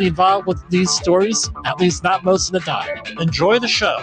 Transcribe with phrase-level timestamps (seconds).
[0.00, 3.00] involved with these stories, at least not most of the time.
[3.18, 3.96] Enjoy the show.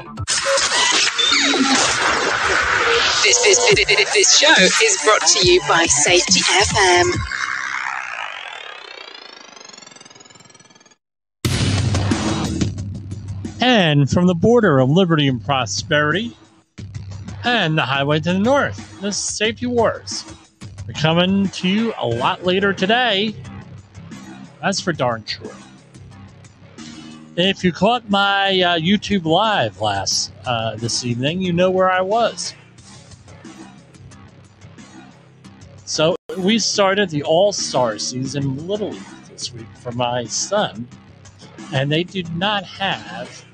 [3.24, 7.12] This, this, this, this show is brought to you by Safety FM.
[13.62, 16.36] And from the border of liberty and prosperity,
[17.44, 20.26] and the highway to the north, the Safety Wars.
[20.88, 23.36] We're coming to you a lot later today.
[24.62, 25.52] That's for darn sure.
[27.36, 32.00] If you caught my uh, YouTube live last uh, this evening, you know where I
[32.00, 32.54] was.
[35.86, 40.88] So we started the All Star season Little League this week for my son,
[41.74, 43.46] and they did not have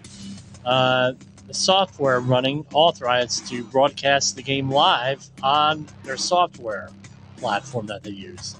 [0.66, 1.14] uh,
[1.48, 6.90] the software running authorized to broadcast the game live on their software
[7.38, 8.58] platform that they use.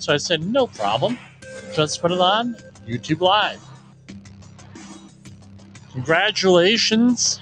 [0.00, 1.18] So I said, no problem,
[1.72, 3.69] just put it on YouTube Live.
[5.92, 7.40] Congratulations,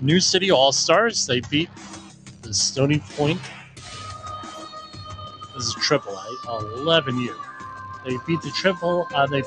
[0.00, 1.26] New City All Stars.
[1.26, 1.68] They beat
[2.42, 3.40] the Stony Point.
[5.54, 7.34] This is Triple A, 11U.
[8.04, 9.08] They beat the Triple.
[9.12, 9.42] Uh, they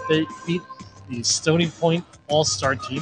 [0.46, 0.62] beat
[1.10, 3.02] the Stony Point All Star team.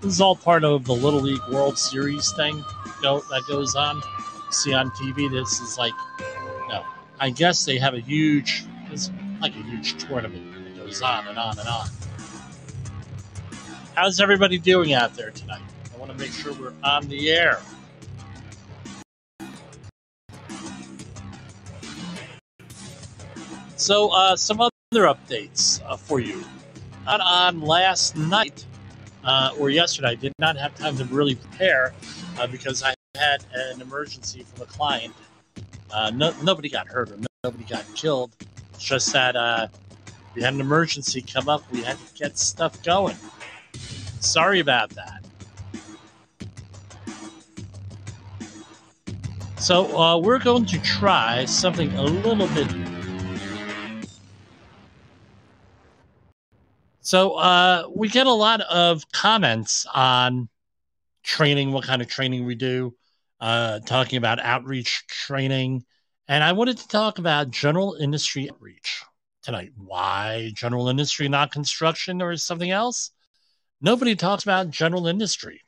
[0.00, 2.64] This is all part of the Little League World Series thing
[3.02, 4.02] that goes on.
[4.50, 5.30] See on TV.
[5.30, 5.92] This is like,
[6.68, 6.84] no,
[7.20, 9.10] I guess they have a huge, it's
[9.42, 11.86] like a huge tournament that goes on and on and on.
[14.00, 15.60] How's everybody doing out there tonight?
[15.94, 17.60] I want to make sure we're on the air.
[23.76, 26.42] So, uh, some other updates uh, for you.
[27.04, 28.64] Not on last night
[29.22, 31.92] uh, or yesterday, I did not have time to really prepare
[32.38, 35.12] uh, because I had an emergency from a client.
[35.92, 38.34] Uh, no, nobody got hurt or nobody got killed.
[38.72, 39.68] It's just that uh,
[40.34, 41.70] we had an emergency come up.
[41.70, 43.16] We had to get stuff going.
[44.20, 45.24] Sorry about that.
[49.58, 52.68] So uh, we're going to try something a little bit.
[57.00, 60.48] So uh, we get a lot of comments on
[61.22, 62.94] training, what kind of training we do,
[63.40, 65.84] uh, talking about outreach training,
[66.28, 69.02] and I wanted to talk about general industry outreach
[69.42, 69.72] tonight.
[69.76, 73.10] Why general industry, not construction, or something else?
[73.80, 75.62] Nobody talks about general industry.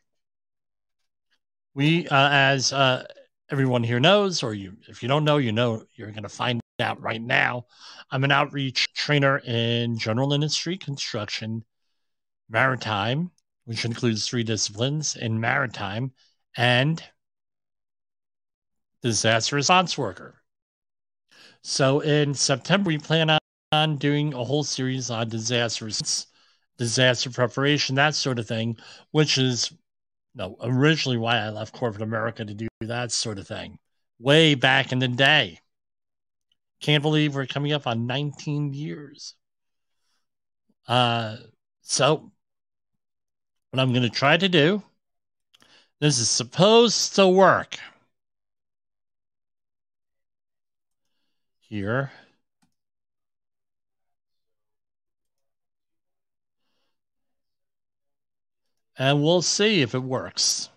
[1.75, 3.07] We, uh, as uh,
[3.51, 6.61] everyone here knows, or you, if you don't know, you know, you're going to find
[6.79, 7.65] out right now.
[8.11, 11.65] I'm an outreach trainer in general industry, construction,
[12.51, 13.31] maritime,
[13.65, 16.13] which includes three disciplines in maritime,
[16.57, 17.03] and
[19.03, 20.43] disaster response worker.
[21.63, 23.39] So in September, we plan on,
[23.73, 26.27] on doing a whole series on disaster response
[26.83, 28.77] disaster preparation, that sort of thing,
[29.13, 29.73] which is
[30.35, 33.79] no, originally why I left corporate America to do that sort of thing
[34.19, 35.61] way back in the day.
[36.81, 39.35] Can't believe we're coming up on 19 years.
[40.89, 41.37] Uh,
[41.83, 42.33] so,
[43.71, 44.83] what I'm going to try to do,
[46.01, 47.79] this is supposed to work.
[51.61, 52.11] Here.
[59.03, 60.69] And we'll see if it works.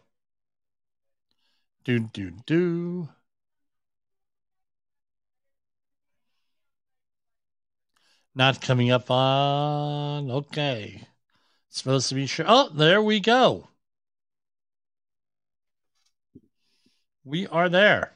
[1.84, 3.08] Do, do, do.
[8.34, 10.32] Not coming up on.
[10.32, 11.08] Okay.
[11.70, 12.46] It's supposed to be sure.
[12.48, 13.68] Oh, there we go.
[17.24, 18.12] We are there.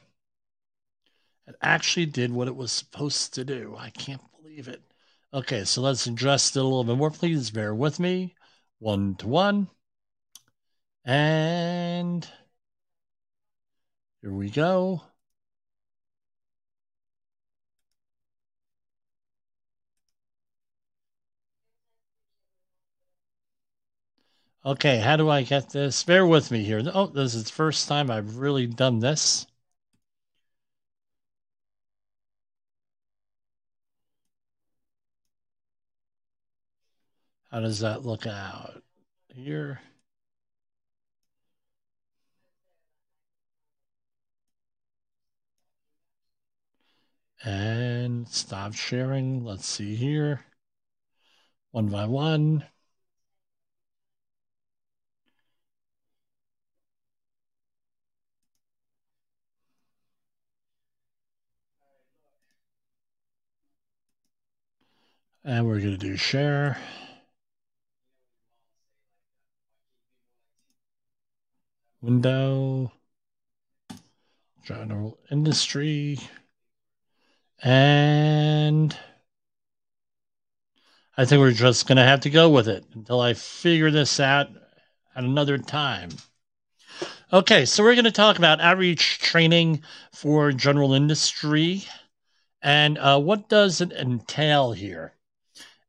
[1.46, 3.76] It actually did what it was supposed to do.
[3.78, 4.82] I can't believe it.
[5.32, 7.12] Okay, so let's adjust it a little bit more.
[7.12, 8.34] Please bear with me.
[8.80, 9.68] One to one.
[11.04, 12.26] And
[14.22, 15.02] here we go.
[24.64, 26.02] Okay, how do I get this?
[26.02, 26.82] Bear with me here.
[26.94, 29.46] Oh, this is the first time I've really done this.
[37.50, 38.82] How does that look out
[39.28, 39.80] here?
[47.42, 49.44] And stop sharing.
[49.44, 50.44] Let's see here.
[51.72, 52.64] One by one.
[65.42, 66.76] And we're going to do share.
[72.02, 72.92] Window.
[74.62, 76.18] General industry.
[77.62, 78.96] And
[81.16, 84.18] I think we're just going to have to go with it until I figure this
[84.20, 84.48] out
[85.14, 86.10] at another time.
[87.32, 91.84] Okay, so we're going to talk about outreach training for general industry
[92.62, 95.14] and uh, what does it entail here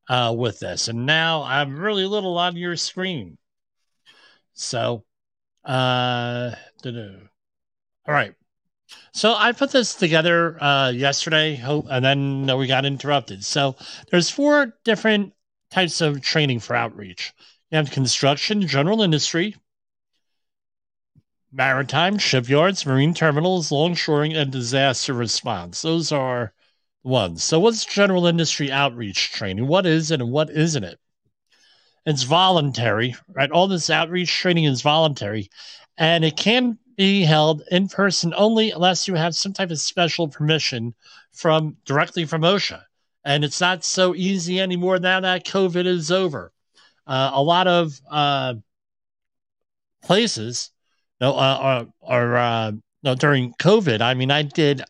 [0.10, 0.88] uh, with this.
[0.88, 3.38] And now I'm really little on your screen.
[4.54, 5.04] So,
[5.64, 6.54] uh,
[6.86, 8.36] all right.
[9.14, 13.44] So I put this together uh, yesterday, and then we got interrupted.
[13.44, 13.76] So
[14.10, 15.34] there's four different
[15.70, 17.34] types of training for outreach.
[17.72, 19.56] You have construction, general industry,
[21.52, 25.82] maritime, shipyards, marine terminals, longshoring, and disaster response.
[25.82, 26.54] Those are
[27.04, 27.44] ones.
[27.44, 29.68] So what's general industry outreach training?
[29.68, 31.00] What is it and what isn't it?
[32.06, 33.52] It's voluntary, right?
[33.52, 35.50] All this outreach training is voluntary,
[35.98, 40.28] and it can be held in person only unless you have some type of special
[40.28, 40.94] permission
[41.32, 42.80] from directly from OSHA.
[43.26, 46.52] And it's not so easy anymore now that COVID is over.
[47.08, 48.54] Uh, a lot of uh,
[50.04, 50.70] places,
[51.20, 52.72] you know, uh, are, are uh,
[53.02, 54.02] know, during COVID.
[54.02, 54.84] I mean, I did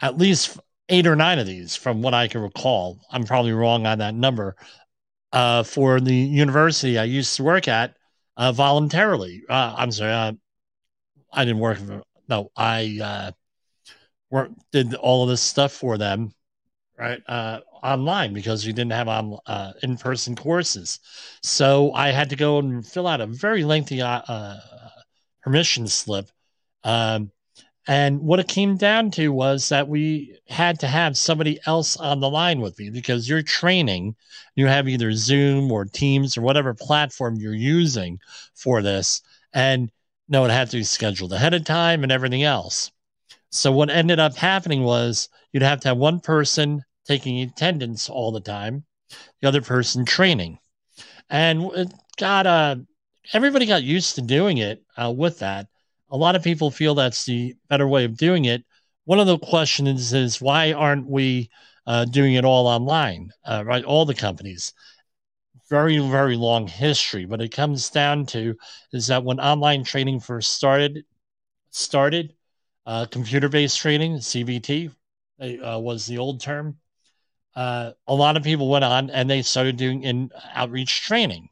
[0.00, 0.58] at least
[0.88, 2.98] eight or nine of these from what I can recall.
[3.10, 4.56] I'm probably wrong on that number.
[5.34, 7.94] Uh, for the university I used to work at,
[8.38, 9.42] uh, voluntarily.
[9.50, 10.32] Uh, I'm sorry, uh,
[11.32, 11.78] I didn't work.
[11.78, 13.30] For, no, I uh,
[14.30, 16.32] work did all of this stuff for them,
[16.98, 17.20] right?
[17.26, 20.98] Uh, online because we didn't have on uh, in person courses,
[21.42, 24.60] so I had to go and fill out a very lengthy uh, uh,
[25.42, 26.30] permission slip.
[26.84, 27.30] Um,
[27.88, 32.18] and what it came down to was that we had to have somebody else on
[32.18, 34.16] the line with me because you're training,
[34.56, 38.18] you have either Zoom or Teams or whatever platform you're using
[38.54, 39.22] for this.
[39.52, 39.92] And
[40.28, 42.90] no, it had to be scheduled ahead of time and everything else.
[43.50, 48.32] So what ended up happening was you'd have to have one person taking attendance all
[48.32, 48.84] the time,
[49.40, 50.58] the other person training,
[51.30, 52.76] and it got uh,
[53.32, 55.68] everybody got used to doing it uh, with that.
[56.10, 58.64] A lot of people feel that's the better way of doing it.
[59.04, 61.50] One of the questions is why aren't we
[61.86, 63.30] uh, doing it all online?
[63.44, 64.72] Uh, right, all the companies
[65.68, 67.24] very, very long history.
[67.24, 68.56] But it comes down to
[68.92, 71.04] is that when online training first started,
[71.70, 72.34] started,
[72.86, 74.92] uh, computer-based training, CBT,
[75.40, 76.76] uh, was the old term.
[77.54, 81.48] Uh, a lot of people went on and they started doing in outreach training,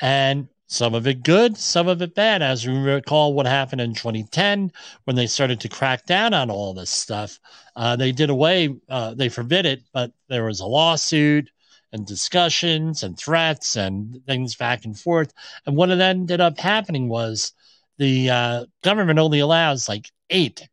[0.00, 2.42] and some of it good, some of it bad.
[2.42, 4.72] As we recall, what happened in 2010
[5.04, 7.38] when they started to crack down on all this stuff,
[7.76, 11.50] uh, they did away, uh, they forbid it, but there was a lawsuit
[11.92, 15.32] and discussions and threats and things back and forth.
[15.66, 17.52] And what it ended up happening was
[17.98, 20.68] the uh, government only allows like eight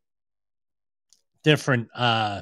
[1.43, 2.41] different uh,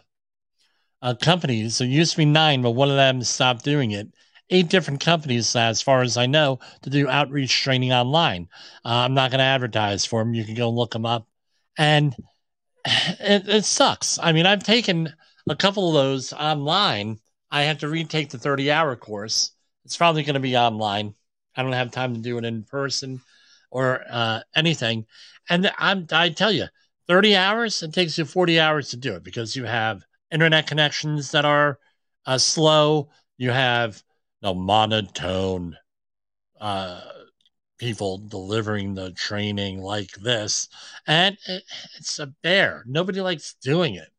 [1.02, 1.80] uh, companies.
[1.82, 4.08] It used to be nine, but one of them stopped doing it.
[4.52, 8.48] Eight different companies, as far as I know, to do outreach training online.
[8.84, 10.36] Uh, I'm not going to advertise for them.
[10.36, 11.28] You can go look them up.
[11.78, 12.16] And
[12.86, 14.20] it, it sucks.
[14.22, 15.14] I mean, I've taken
[15.50, 17.20] a couple of those online
[17.56, 19.52] I have to retake the 30 hour course.
[19.86, 21.16] It's probably going to be online.
[21.56, 23.22] I don't have time to do it in person
[23.72, 25.06] or uh, anything.
[25.50, 26.66] And I'm, I tell you,
[27.08, 31.32] 30 hours, it takes you 40 hours to do it because you have internet connections
[31.32, 31.80] that are
[32.26, 33.10] uh, slow.
[33.38, 34.04] You have
[34.42, 35.78] know, monotone
[36.60, 37.00] uh,
[37.78, 40.68] people delivering the training like this.
[41.08, 41.64] And it,
[41.98, 42.84] it's a bear.
[42.86, 44.10] Nobody likes doing it.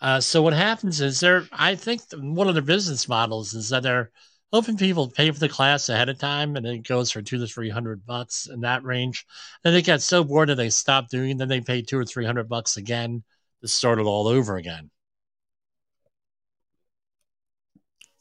[0.00, 3.82] Uh, so what happens is they're, I think one of their business models is that
[3.82, 4.10] they're
[4.52, 7.46] hoping people pay for the class ahead of time and it goes for two to
[7.46, 9.24] three hundred bucks in that range.
[9.64, 12.04] And they get so bored that they stop doing it, then they pay two or
[12.04, 13.24] three hundred bucks again
[13.62, 14.90] to start it all over again.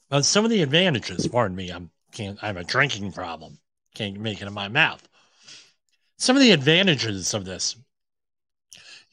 [0.09, 3.59] But some of the advantages, pardon me, I'm can't I have a drinking problem.
[3.95, 5.07] Can't make it in my mouth.
[6.17, 7.75] Some of the advantages of this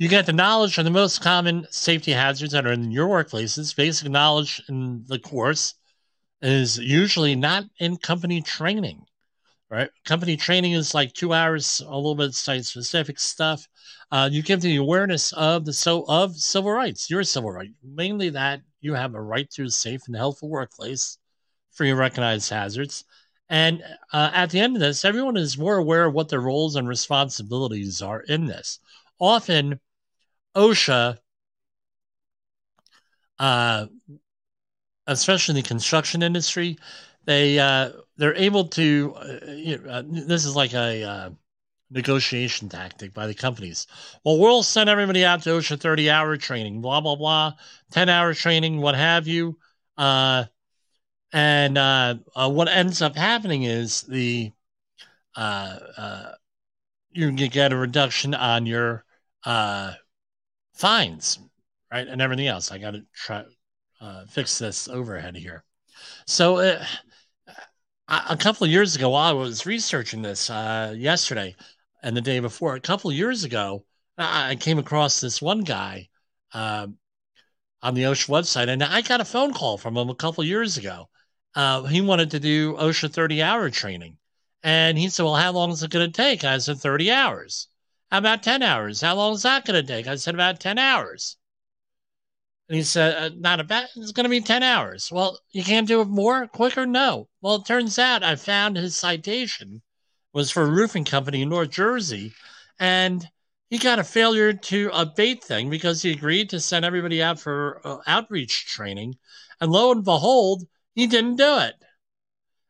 [0.00, 3.76] you get the knowledge of the most common safety hazards that are in your workplaces,
[3.76, 5.74] basic knowledge in the course,
[6.40, 9.02] is usually not in company training,
[9.70, 9.90] right?
[10.06, 13.68] Company training is like two hours, a little bit site specific stuff.
[14.10, 18.30] Uh, you give the awareness of the so of civil rights, your civil right, mainly
[18.30, 21.18] that you have a right to a safe and healthful workplace,
[21.72, 23.04] free of recognized hazards.
[23.50, 23.82] And
[24.14, 26.88] uh, at the end of this, everyone is more aware of what their roles and
[26.88, 28.78] responsibilities are in this.
[29.18, 29.78] Often,
[30.54, 31.18] OSHA,
[33.38, 33.86] uh,
[35.06, 36.78] especially in the construction industry,
[37.24, 39.14] they uh, they're able to.
[39.16, 41.30] Uh, uh, this is like a uh,
[41.90, 43.86] negotiation tactic by the companies.
[44.24, 47.54] Well, we'll send everybody out to OSHA 30 hour training, blah, blah, blah,
[47.92, 49.58] 10 hour training, what have you.
[49.96, 50.44] Uh,
[51.32, 54.52] and uh, uh, what ends up happening is the
[57.12, 59.04] you get a reduction on your
[60.80, 61.38] fines,
[61.92, 62.72] right, and everything else.
[62.72, 63.44] I got to try
[64.00, 65.64] uh, fix this overhead here.
[66.26, 66.84] So uh,
[68.08, 71.54] a couple of years ago, while I was researching this uh, yesterday
[72.02, 73.84] and the day before, a couple of years ago,
[74.16, 76.08] I came across this one guy
[76.52, 76.96] um,
[77.82, 80.48] on the OSHA website, and I got a phone call from him a couple of
[80.48, 81.08] years ago
[81.54, 84.16] uh, he wanted to do OSHA 30 hour training.
[84.62, 86.44] And he said, Well, how long is it going to take?
[86.44, 87.68] I said, 30 hours.
[88.10, 89.00] How about 10 hours?
[89.00, 90.08] How long is that going to take?
[90.08, 91.36] I said, About 10 hours.
[92.68, 95.12] And he said, uh, Not about, it's going to be 10 hours.
[95.12, 96.86] Well, you can't do it more, quicker?
[96.86, 97.28] No.
[97.40, 99.82] Well, it turns out I found his citation
[100.32, 102.32] was for a roofing company in North Jersey.
[102.78, 103.28] And
[103.68, 107.80] he got a failure to abate thing because he agreed to send everybody out for
[107.84, 109.16] uh, outreach training.
[109.60, 110.64] And lo and behold,
[110.94, 111.74] he didn't do it.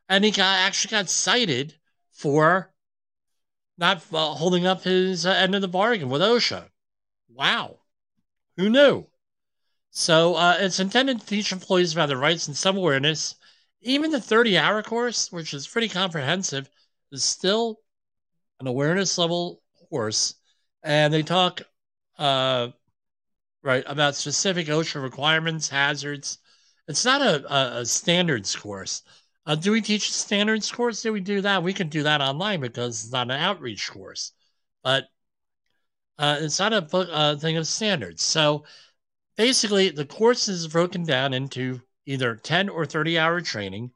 [0.08, 1.74] And he got actually got cited
[2.12, 2.72] for
[3.80, 6.68] not uh, holding up his uh, end of the bargain with OSHA.
[7.28, 7.78] Wow.
[8.56, 9.06] Who knew?
[9.90, 13.34] So uh, it's intended to teach employees about their rights and some awareness.
[13.80, 16.68] Even the 30 hour course, which is pretty comprehensive,
[17.10, 17.80] is still
[18.60, 20.34] an awareness level course.
[20.82, 21.62] And they talk
[22.18, 22.68] uh,
[23.62, 26.38] right about specific OSHA requirements, hazards,
[26.90, 29.02] it's not a, a, a standards course.
[29.50, 31.02] Uh, do we teach standards course?
[31.02, 31.64] Do we do that?
[31.64, 34.30] We can do that online because it's not an outreach course,
[34.84, 35.08] but
[36.20, 38.22] uh, it's not a book, uh, thing of standards.
[38.22, 38.62] So
[39.36, 43.90] basically, the course is broken down into either 10 or 30 hour training,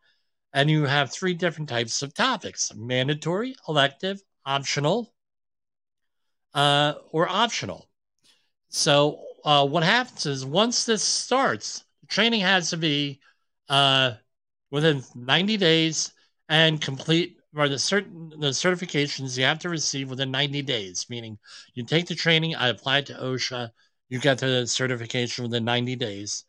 [0.52, 5.14] and you have three different types of topics mandatory, elective, optional,
[6.52, 7.88] uh, or optional.
[8.70, 13.20] So, uh, what happens is once this starts, training has to be
[13.68, 14.14] uh,
[14.75, 16.12] within 90 days
[16.49, 21.38] and complete or the certain the certifications you have to receive within 90 days meaning
[21.75, 23.71] you take the training i applied to osha
[24.09, 26.45] you get the certification within 90 days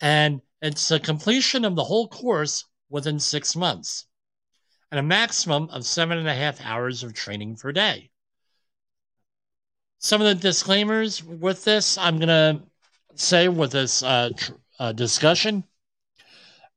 [0.00, 4.06] and it's a completion of the whole course within six months
[4.90, 8.10] and a maximum of seven and a half hours of training per day
[10.00, 12.60] some of the disclaimers with this i'm going to
[13.14, 15.64] say with this uh, tr- uh, discussion.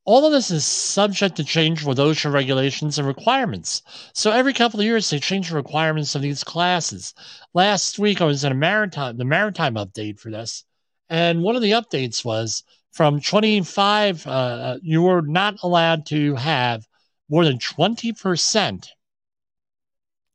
[0.04, 3.84] All of this is subject to change with OSHA regulations and requirements.
[4.14, 7.14] So every couple of years, they change the requirements of these classes.
[7.54, 10.66] Last week, I was in a maritime, the maritime update for this,
[11.10, 16.36] and one of the updates was from 25, uh, uh you were not allowed to
[16.36, 16.88] have
[17.30, 18.88] more than 20%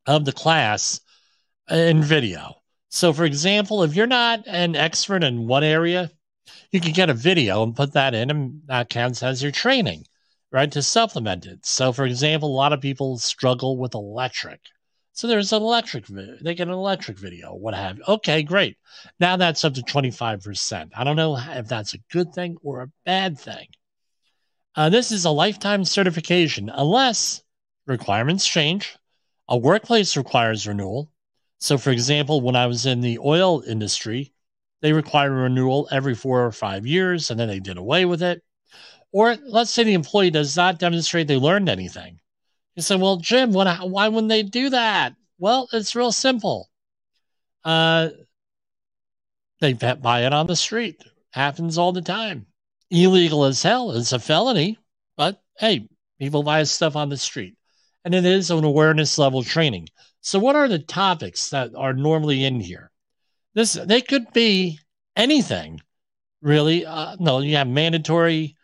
[0.06, 1.00] of the class
[1.68, 2.62] in video.
[2.88, 6.10] So, for example, if you're not an expert in one area,
[6.70, 10.04] you can get a video and put that in, and that counts as your training,
[10.52, 10.70] right?
[10.72, 11.66] To supplement it.
[11.66, 14.60] So, for example, a lot of people struggle with electric.
[15.12, 18.04] So there's an electric, they get an electric video, what have you.
[18.06, 18.76] Okay, great.
[19.18, 20.90] Now that's up to 25%.
[20.94, 23.68] I don't know if that's a good thing or a bad thing.
[24.74, 27.42] Uh, this is a lifetime certification unless
[27.86, 28.94] requirements change.
[29.48, 31.10] A workplace requires renewal.
[31.60, 34.34] So, for example, when I was in the oil industry,
[34.82, 38.42] they require renewal every four or five years, and then they did away with it.
[39.12, 42.20] Or let's say the employee does not demonstrate they learned anything.
[42.74, 45.14] You say, well, Jim, why wouldn't they do that?
[45.38, 46.68] Well, it's real simple.
[47.64, 48.10] Uh,
[49.60, 51.02] they buy it on the street.
[51.30, 52.46] Happens all the time.
[52.90, 53.92] Illegal as hell.
[53.92, 54.78] It's a felony,
[55.16, 57.56] but hey, people buy stuff on the street.
[58.04, 59.88] And it is an awareness level training.
[60.20, 62.90] So, what are the topics that are normally in here?
[63.56, 64.78] This they could be
[65.16, 65.80] anything,
[66.42, 66.84] really.
[66.84, 68.54] Uh, no, you have mandatory,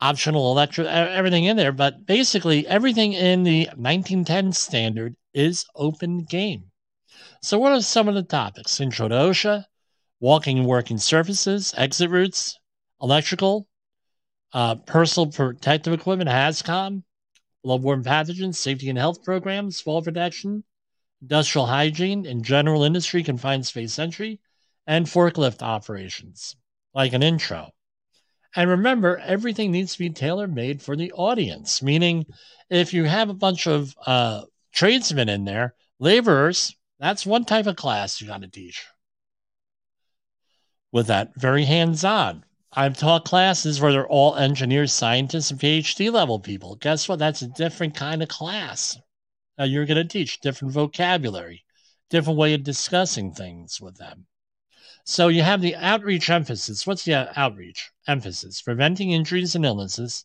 [0.00, 6.70] optional electric, everything in there, but basically everything in the 1910 standard is open game.
[7.42, 8.80] So, what are some of the topics?
[8.80, 9.64] Intro to OSHA,
[10.18, 12.58] walking and working surfaces, exit routes,
[13.02, 13.68] electrical,
[14.54, 17.02] uh, personal protective equipment, HazCom,
[17.62, 20.64] bloodborne pathogens, safety and health programs, fall protection,
[21.22, 24.40] industrial hygiene, and general industry confined space entry,
[24.86, 26.56] and forklift operations,
[26.94, 27.70] like an intro.
[28.56, 32.26] And remember, everything needs to be tailor made for the audience, meaning
[32.70, 37.76] if you have a bunch of uh, tradesmen in there, laborers, that's one type of
[37.76, 38.84] class you got to teach.
[40.90, 42.44] With that, very hands on.
[42.72, 46.76] I've taught classes where they're all engineers, scientists, and PhD level people.
[46.76, 47.18] Guess what?
[47.18, 48.98] That's a different kind of class.
[49.58, 51.64] Now you're going to teach different vocabulary,
[52.08, 54.26] different way of discussing things with them.
[55.04, 56.86] So you have the outreach emphasis.
[56.86, 58.62] What's the outreach emphasis?
[58.62, 60.24] Preventing injuries and illnesses.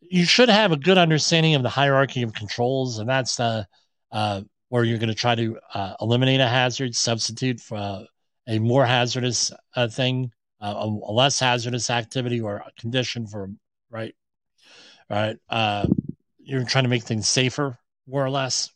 [0.00, 3.66] You should have a good understanding of the hierarchy of controls, and that's the
[4.12, 8.02] uh, where you're going to try to uh, eliminate a hazard, substitute for uh,
[8.48, 13.50] a more hazardous uh, thing, uh, a, less hazardous activity or condition for
[13.90, 14.14] right,
[15.08, 15.36] right.
[15.48, 15.86] Uh,
[16.38, 18.70] you're trying to make things safer, more or less.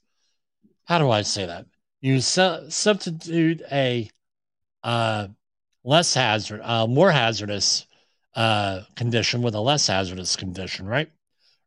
[0.84, 1.66] How do I say that?
[2.00, 4.10] You su- substitute a
[4.82, 5.28] uh,
[5.84, 7.86] less hazard, uh, more hazardous
[8.34, 11.10] uh, condition with a less hazardous condition, right?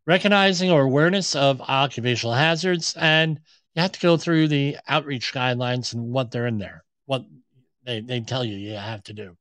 [0.05, 3.39] Recognizing or awareness of occupational hazards, and
[3.75, 7.25] you have to go through the outreach guidelines and what they're in there, what
[7.85, 9.37] they, they tell you you have to do.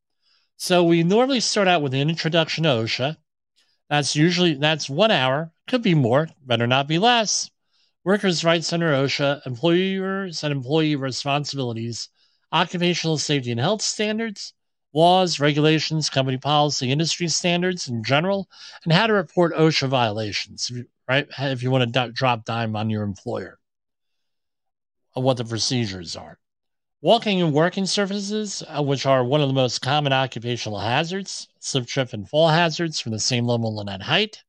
[0.57, 3.17] So we normally start out with an introduction to OSHA.
[3.91, 7.51] That's usually that's one hour, could be more, better not be less.
[8.05, 12.09] Workers' rights under OSHA, employers and employee responsibilities,
[12.51, 14.55] occupational safety and health standards,
[14.93, 18.49] laws, regulations, company policy, industry standards in general,
[18.83, 20.71] and how to report OSHA violations,
[21.09, 21.29] right?
[21.39, 23.61] If you want to drop dime on your employer,
[25.15, 26.39] what the procedures are.
[27.03, 31.87] Walking and working surfaces, uh, which are one of the most common occupational hazards, slip,
[31.87, 34.43] trip, and fall hazards from the same level and at height.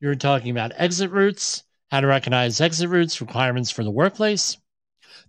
[0.00, 1.62] You're talking about exit routes,
[1.96, 4.58] how to recognize exit routes, requirements for the workplace,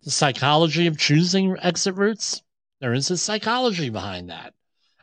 [0.04, 2.42] the psychology of choosing exit routes.
[2.82, 4.54] There is a psychology behind that,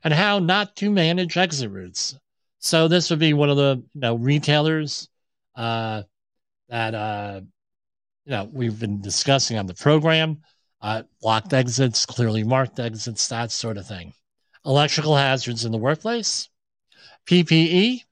[0.04, 2.18] and how not to manage exit routes.
[2.58, 5.08] So this would be one of the you know retailers
[5.56, 6.02] uh,
[6.68, 7.40] that uh,
[8.26, 10.42] you know we've been discussing on the program
[10.82, 14.12] uh, blocked exits, clearly marked exits, that sort of thing.
[14.66, 16.50] Electrical hazards in the workplace,
[17.26, 18.02] PPE,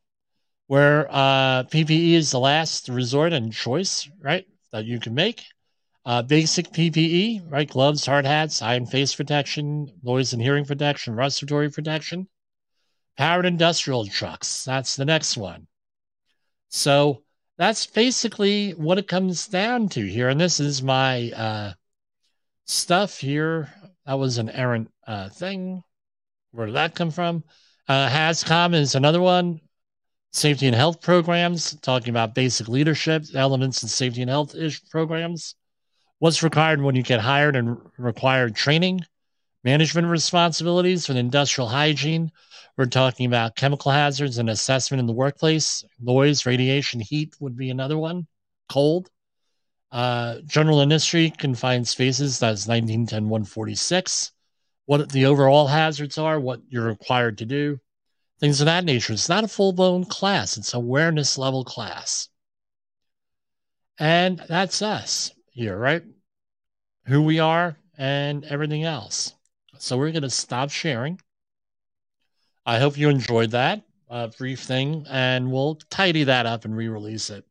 [0.73, 5.45] where uh, PPE is the last resort and choice, right, that you can make.
[6.07, 11.15] Uh, basic PPE, right, gloves, hard hats, eye and face protection, noise and hearing protection,
[11.15, 12.27] respiratory protection.
[13.19, 15.67] Powered industrial trucks, that's the next one.
[16.71, 17.23] So
[17.59, 20.31] that's basically what it comes down to here.
[20.31, 21.73] And this is my uh,
[22.65, 23.71] stuff here.
[24.07, 25.83] That was an errant uh, thing.
[26.53, 27.45] Where did that come from?
[27.87, 29.61] Uh, HazCom is another one.
[30.33, 35.55] Safety and health programs, talking about basic leadership elements and safety and health ish programs.
[36.21, 39.05] What's required when you get hired and required training,
[39.64, 42.33] management responsibilities for the industrial hygiene.
[42.77, 45.85] We're talking about chemical hazards and assessment in the workplace.
[46.01, 48.27] Noise, radiation, heat would be another one.
[48.68, 49.11] Cold.
[49.90, 54.33] Uh, general industry confined spaces, that's 1910 146.
[54.87, 57.79] What the overall hazards are, what you're required to do,
[58.43, 59.13] things of that nature.
[59.13, 62.29] It's not a full blown class, it's awareness level class.
[63.99, 66.03] And that's us here, right?
[67.07, 69.33] Who we are and everything else.
[69.79, 71.21] So we're going to stop sharing.
[72.67, 76.89] I hope you enjoyed that uh, brief thing, and we'll tidy that up and re
[76.89, 77.45] release it.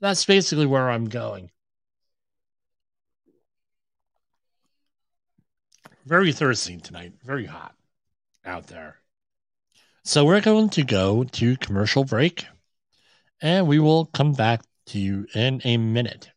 [0.00, 1.50] That's basically where I'm going.
[6.06, 7.74] very thirsty tonight, very hot
[8.44, 8.99] out there.
[10.02, 12.46] So we're going to go to commercial break
[13.42, 16.30] and we will come back to you in a minute.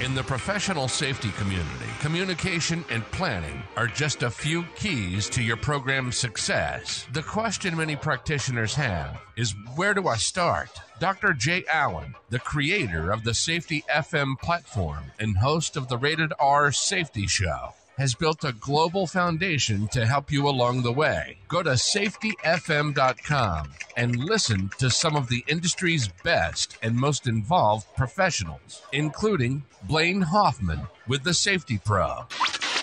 [0.00, 5.56] In the professional safety community, communication and planning are just a few keys to your
[5.56, 7.06] program's success.
[7.12, 10.70] The question many practitioners have is where do I start?
[10.98, 11.34] Dr.
[11.34, 16.72] Jay Allen, the creator of the Safety FM platform and host of the Rated R
[16.72, 21.36] Safety Show, has built a global foundation to help you along the way.
[21.46, 28.82] Go to safetyfm.com and listen to some of the industry's best and most involved professionals,
[28.92, 32.26] including Blaine Hoffman with the Safety Pro,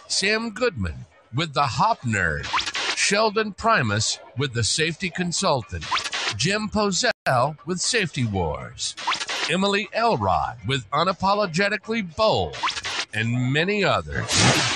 [0.07, 1.05] Sam Goodman
[1.35, 2.45] with the Hop Nerd,
[2.95, 5.83] Sheldon Primus with the Safety Consultant,
[6.37, 8.95] Jim Poesl with Safety Wars,
[9.51, 12.55] Emily Elrod with Unapologetically Bold
[13.13, 14.25] and many others.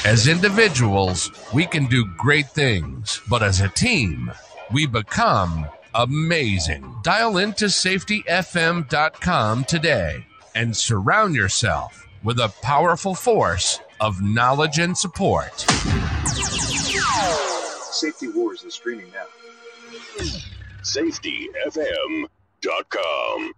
[0.05, 4.31] As individuals, we can do great things, but as a team,
[4.71, 5.65] we become
[5.95, 6.95] amazing.
[7.03, 15.65] Dial into safetyfm.com today and surround yourself with a powerful force of knowledge and support.
[17.91, 19.25] Safety Wars is streaming now.
[20.81, 23.53] SafetyFM.com.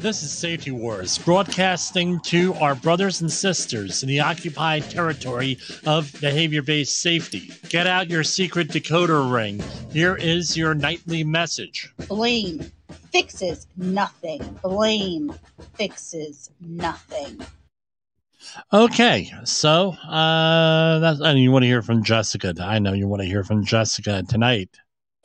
[0.00, 6.10] This is Safety Wars, broadcasting to our brothers and sisters in the occupied territory of
[6.22, 7.52] behavior based safety.
[7.68, 9.62] Get out your secret decoder ring.
[9.92, 11.92] Here is your nightly message.
[12.08, 12.72] Blame
[13.12, 14.40] fixes nothing.
[14.62, 15.34] Blame
[15.74, 17.42] fixes nothing.
[18.72, 22.54] Okay, so uh, that's, and you want to hear from Jessica.
[22.58, 24.70] I know you want to hear from Jessica tonight.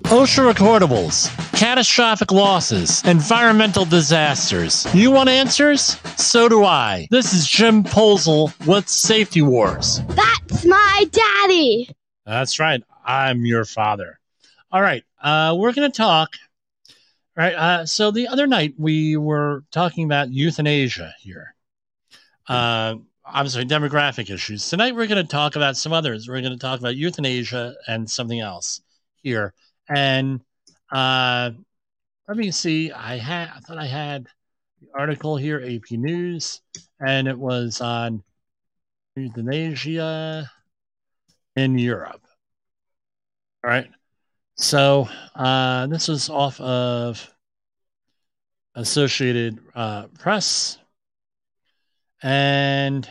[0.03, 4.85] OSHA recordables, catastrophic losses, environmental disasters.
[4.93, 5.97] You want answers?
[6.17, 7.07] So do I.
[7.11, 10.01] This is Jim Poesl with Safety Wars.
[10.09, 11.89] That's my daddy.
[12.25, 12.83] That's right.
[13.05, 14.19] I'm your father.
[14.69, 15.01] All right.
[15.23, 16.33] Uh, we're going to talk.
[17.37, 17.55] Right.
[17.55, 21.55] Uh, so the other night we were talking about euthanasia here.
[22.49, 24.69] Uh, obviously, demographic issues.
[24.69, 26.27] Tonight we're going to talk about some others.
[26.27, 28.81] We're going to talk about euthanasia and something else
[29.23, 29.53] here.
[29.89, 30.41] And
[30.91, 31.51] uh,
[32.27, 32.91] let me see.
[32.91, 34.27] I had I thought I had
[34.81, 36.61] the article here, AP News,
[36.99, 38.23] and it was on
[39.15, 40.49] euthanasia
[41.55, 42.21] in Europe.
[43.63, 43.89] All right.
[44.57, 47.31] So uh, this was off of
[48.75, 50.77] Associated uh, Press.
[52.21, 53.09] And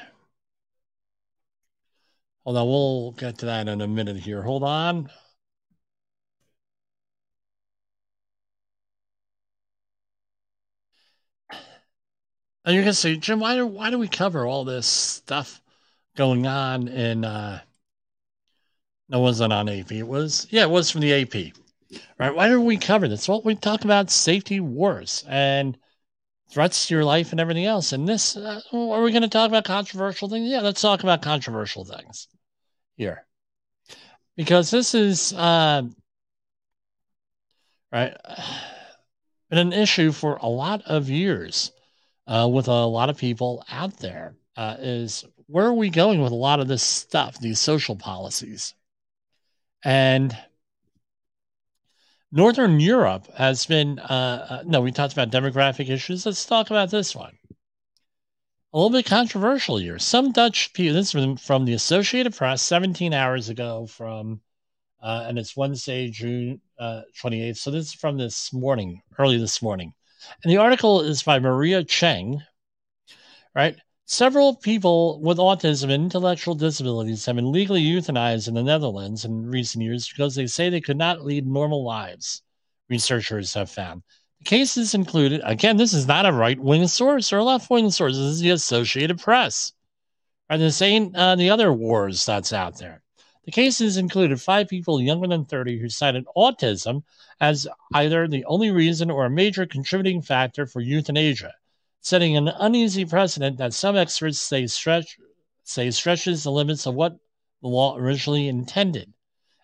[2.45, 4.43] hold on, we'll get to that in a minute here.
[4.43, 5.11] Hold on.
[12.65, 15.61] And you're gonna say, Jim, why do why do we cover all this stuff
[16.17, 17.61] going on in uh
[19.09, 19.93] no wasn't on AP.
[19.93, 21.53] It was yeah, it was from the AP.
[22.19, 22.35] Right?
[22.35, 23.29] Why do we cover this?
[23.29, 25.77] Well, we talk about safety wars and
[26.51, 27.93] threats to your life and everything else.
[27.93, 30.49] And this, uh, are we going to talk about controversial things?
[30.49, 32.29] Yeah, let's talk about controversial things
[32.97, 33.27] here,
[34.37, 35.83] because this is uh,
[37.93, 38.17] right
[39.51, 41.71] been an issue for a lot of years
[42.27, 44.35] uh, with a lot of people out there.
[44.57, 48.75] Uh, is where are we going with a lot of this stuff, these social policies?
[49.83, 50.37] And
[52.33, 56.27] Northern Europe has been, uh, uh, no, we talked about demographic issues.
[56.27, 57.39] Let's talk about this one.
[58.73, 60.01] A little bit controversial here.
[60.01, 64.41] Some Dutch people, this is from, the Associated Press 17 hours ago from,
[65.01, 67.59] uh, and it's Wednesday, June uh, 28th.
[67.59, 69.95] So this is from this morning, early this morning.
[70.43, 72.43] And the article is by Maria Cheng,
[73.55, 73.77] right?
[74.07, 79.47] Several people with autism and intellectual disabilities have been legally euthanized in the Netherlands in
[79.47, 82.43] recent years because they say they could not lead normal lives,
[82.91, 84.03] researchers have found.
[84.41, 87.91] The cases included, again, this is not a right wing source or a left wing
[87.91, 89.73] source, this is the Associated Press.
[90.51, 93.04] Right, this ain't uh, the other wars that's out there.
[93.45, 97.03] The cases included five people younger than 30 who cited autism
[97.41, 101.53] as either the only reason or a major contributing factor for euthanasia
[102.01, 105.19] setting an uneasy precedent that some experts say stretch
[105.63, 107.19] say stretches the limits of what
[107.63, 109.11] the law originally intended.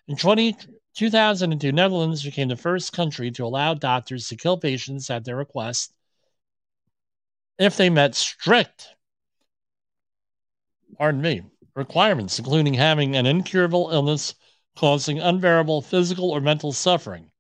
[0.09, 0.57] In 20,
[0.95, 5.93] 2002, Netherlands became the first country to allow doctors to kill patients at their request
[7.59, 8.89] if they met strict,
[10.97, 11.43] pardon me,
[11.75, 14.35] requirements, including having an incurable illness
[14.77, 17.31] causing unbearable physical or mental suffering.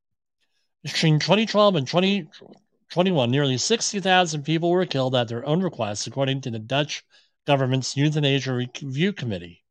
[0.82, 6.50] Between 2012 and 2021, nearly 60,000 people were killed at their own request, according to
[6.50, 7.04] the Dutch
[7.46, 9.64] government's Euthanasia Review Committee.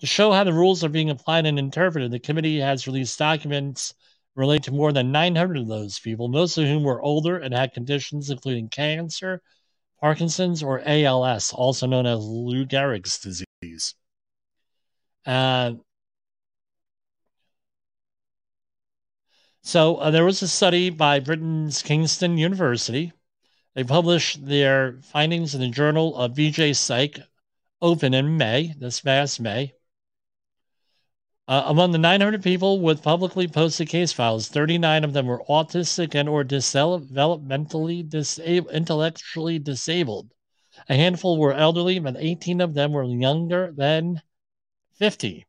[0.00, 3.94] To show how the rules are being applied and interpreted, the committee has released documents
[4.34, 7.72] related to more than 900 of those people, most of whom were older and had
[7.72, 9.42] conditions including cancer,
[10.00, 13.46] Parkinson's, or ALS, also known as Lou Gehrig's disease.
[15.24, 15.74] Uh,
[19.64, 23.12] So uh, there was a study by Britain's Kingston University.
[23.74, 27.24] They published their findings in the Journal of BJPsych
[27.80, 29.74] Open in May, this past May.
[31.46, 36.16] Uh, among the 900 people with publicly posted case files, 39 of them were autistic
[36.16, 40.34] and or developmentally disabled, intellectually disabled.
[40.88, 44.22] A handful were elderly, but 18 of them were younger than
[44.94, 45.46] 50.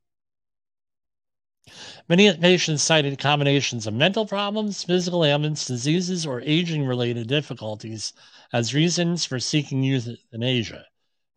[2.10, 8.14] Many patients cited combinations of mental problems, physical ailments, diseases, or aging related difficulties
[8.52, 10.86] as reasons for seeking euthanasia.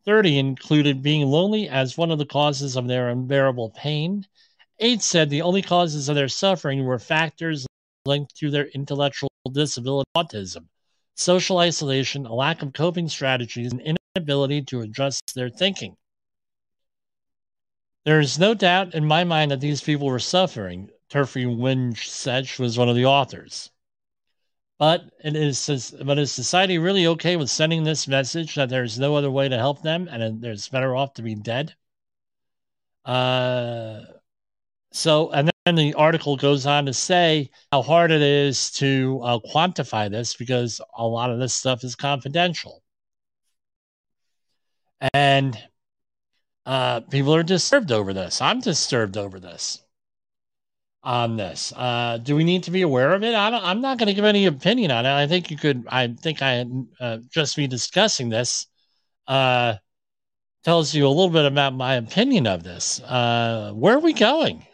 [0.04, 4.26] 30 included being lonely as one of the causes of their unbearable pain,
[4.78, 7.66] Eight said the only causes of their suffering were factors
[8.04, 10.68] linked to their intellectual disability, autism,
[11.16, 15.96] social isolation, a lack of coping strategies, and inability to adjust their thinking.
[18.04, 20.90] There is no doubt in my mind that these people were suffering.
[21.10, 23.70] Tuffrey-Wijne said was one of the authors.
[24.78, 29.30] But is, but is society really okay with sending this message that there's no other
[29.30, 31.74] way to help them and there's better off to be dead?
[33.04, 34.02] Uh,
[34.92, 39.38] so, and then the article goes on to say how hard it is to uh,
[39.52, 42.84] quantify this because a lot of this stuff is confidential.
[45.12, 45.58] And
[46.64, 48.40] uh, people are disturbed over this.
[48.40, 49.82] I'm disturbed over this.
[51.02, 53.32] On this, uh, do we need to be aware of it?
[53.32, 55.14] I am not going to give any opinion on it.
[55.14, 55.84] I think you could.
[55.88, 56.66] I think I
[56.98, 58.66] uh, just me discussing this
[59.28, 59.74] uh,
[60.64, 63.00] tells you a little bit about my opinion of this.
[63.02, 64.66] Uh, where are we going?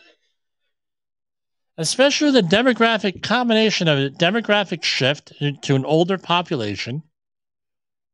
[1.83, 7.03] Especially the demographic combination of a demographic shift to an older population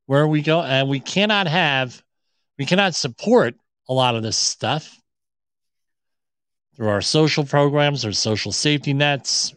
[0.06, 2.02] where we go and we cannot have
[2.58, 3.54] we cannot support
[3.88, 4.98] a lot of this stuff
[6.74, 9.54] through our social programs or social safety nets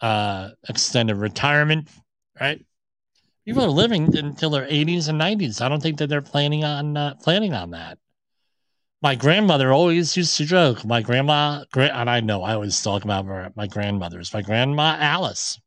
[0.00, 1.88] uh extended retirement
[2.40, 2.64] right?
[3.44, 6.96] People are living until their 80s and 90s i don't think that they're planning on
[6.96, 7.98] uh, planning on that
[9.02, 10.84] my grandmother always used to joke.
[10.84, 14.32] My grandma, and I know I always talk about my grandmothers.
[14.32, 15.60] My grandma Alice,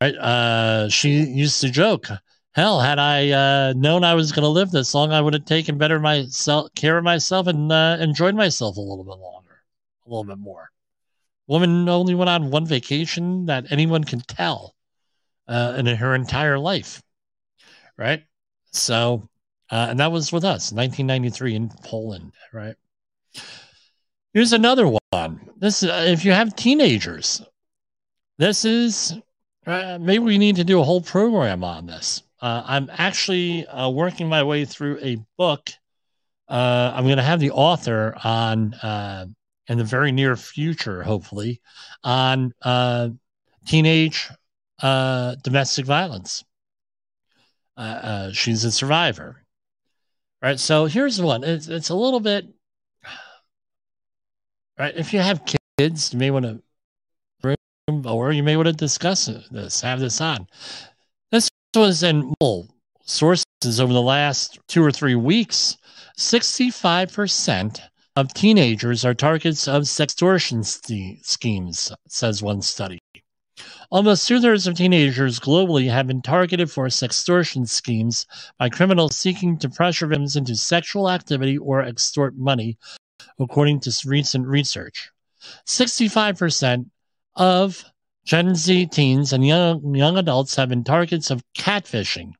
[0.00, 0.14] right?
[0.14, 2.08] Uh, she used to joke.
[2.52, 5.44] Hell, had I uh, known I was going to live this long, I would have
[5.44, 9.62] taken better myself care of myself and uh, enjoyed myself a little bit longer,
[10.06, 10.70] a little bit more.
[11.46, 14.74] Woman only went on one vacation that anyone can tell
[15.48, 17.02] uh, in her entire life,
[17.96, 18.24] right?
[18.72, 19.28] So
[19.70, 22.76] uh, and that was with us, 1993 in Poland, right?
[24.32, 25.50] Here's another one.
[25.56, 27.42] This, uh, if you have teenagers,
[28.38, 29.14] this is
[29.66, 32.22] uh, maybe we need to do a whole program on this.
[32.40, 35.70] Uh, I'm actually uh, working my way through a book.
[36.48, 38.74] Uh, I'm going to have the author on
[39.68, 41.60] in the very near future, hopefully,
[42.04, 42.52] on
[43.66, 44.28] teenage
[44.80, 46.44] domestic violence.
[48.32, 49.45] she's a survivor
[50.42, 50.60] Right.
[50.60, 51.44] So here's one.
[51.44, 52.46] It's it's a little bit
[54.78, 54.94] right.
[54.96, 55.42] If you have
[55.78, 56.62] kids, you may want to
[57.40, 57.56] bring
[58.04, 60.46] or you may want to discuss this, have this on.
[61.30, 65.76] This was in multiple sources over the last two or three weeks.
[66.18, 67.80] 65%
[68.16, 70.64] of teenagers are targets of sextortion
[71.24, 72.98] schemes, says one study.
[73.90, 78.26] Almost two thirds of teenagers globally have been targeted for sextortion schemes
[78.58, 82.76] by criminals seeking to pressure victims into sexual activity or extort money,
[83.38, 85.10] according to recent research.
[85.66, 86.90] 65%
[87.36, 87.84] of
[88.24, 92.32] Gen Z teens and young, young adults have been targets of catfishing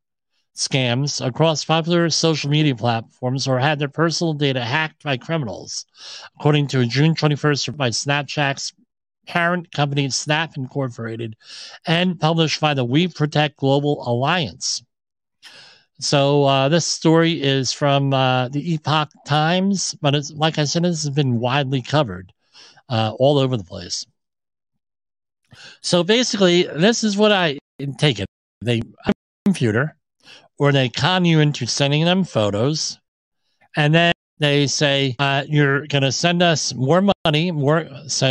[0.56, 5.86] scams across popular social media platforms or had their personal data hacked by criminals,
[6.38, 8.72] according to a June 21st by Snapchat's
[9.26, 11.36] parent company Snap Incorporated
[11.86, 14.82] and published by the We Protect Global Alliance.
[15.98, 20.84] So uh, this story is from uh, the Epoch Times, but it's like I said,
[20.84, 22.32] this has been widely covered
[22.88, 24.04] uh, all over the place.
[25.80, 27.58] So basically, this is what I
[27.96, 28.26] take it:
[28.60, 28.82] they
[29.46, 29.96] computer,
[30.58, 32.98] or they con you into sending them photos,
[33.74, 37.88] and then they say uh, you're going to send us more money, more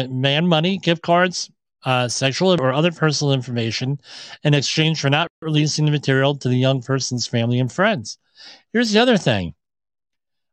[0.10, 1.50] man money, gift cards,
[1.84, 4.00] uh, sexual or other personal information
[4.44, 8.18] in exchange for not releasing the material to the young person's family and friends.
[8.74, 9.54] Here's the other thing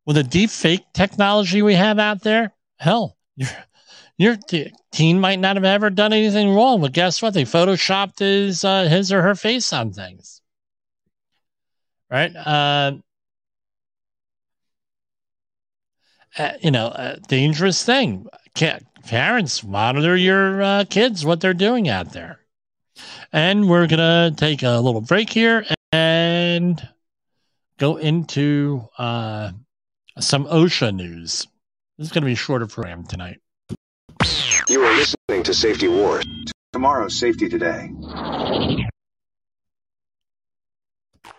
[0.05, 3.49] with the deep fake technology we have out there, hell, your,
[4.19, 4.37] your
[4.91, 7.35] teen might not have ever done anything wrong, but guess what?
[7.35, 10.41] They photoshopped his, uh, his or her face on things.
[12.11, 12.35] Right?
[12.35, 12.97] Uh,
[16.39, 18.27] uh, you know, a dangerous thing.
[19.05, 22.41] Parents monitor your uh, kids what they're doing out there.
[23.33, 26.81] And we're gonna take a little break here and
[27.79, 29.53] go into uh,
[30.21, 31.47] some OSHA news.
[31.99, 33.41] This is gonna be a shorter program tonight.
[34.69, 36.25] You are listening to Safety Wars.
[36.73, 37.91] Tomorrow's Safety Today.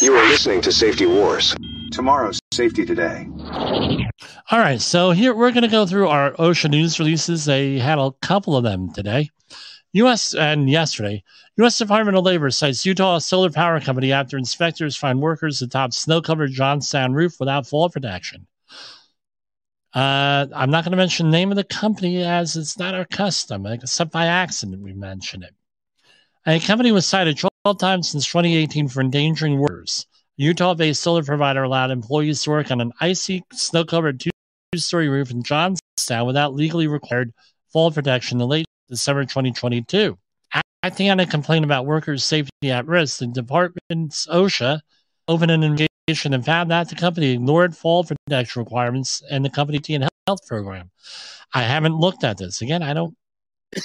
[0.00, 1.56] You are listening to Safety Wars.
[1.90, 3.26] Tomorrow's Safety Today.
[4.48, 7.44] All right, so here we're going to go through our OSHA news releases.
[7.44, 9.30] They had a couple of them today.
[9.94, 10.34] U.S.
[10.34, 11.24] and yesterday,
[11.56, 11.78] U.S.
[11.78, 17.12] Department of Labor cites Utah Solar Power Company after inspectors find workers atop snow-covered Johnstown
[17.12, 18.46] roof without fall protection.
[19.92, 23.04] Uh, I'm not going to mention the name of the company as it's not our
[23.04, 25.54] custom, except by accident we mention it.
[26.46, 27.36] A company was cited
[27.68, 30.06] 12 times since 2018 for endangering workers.
[30.38, 34.18] Utah-based solar provider allowed employees to work on an icy, snow-covered
[34.72, 37.30] two-story roof in Johnstown without legally required
[37.70, 40.16] fall protection in late December 2022.
[40.82, 44.80] Acting on a complaint about workers' safety at risk, the department's OSHA
[45.28, 49.78] opened an investigation and found that the company ignored fall protection requirements and the company
[49.78, 50.90] T and health program.
[51.52, 52.62] I haven't looked at this.
[52.62, 53.14] Again, I don't,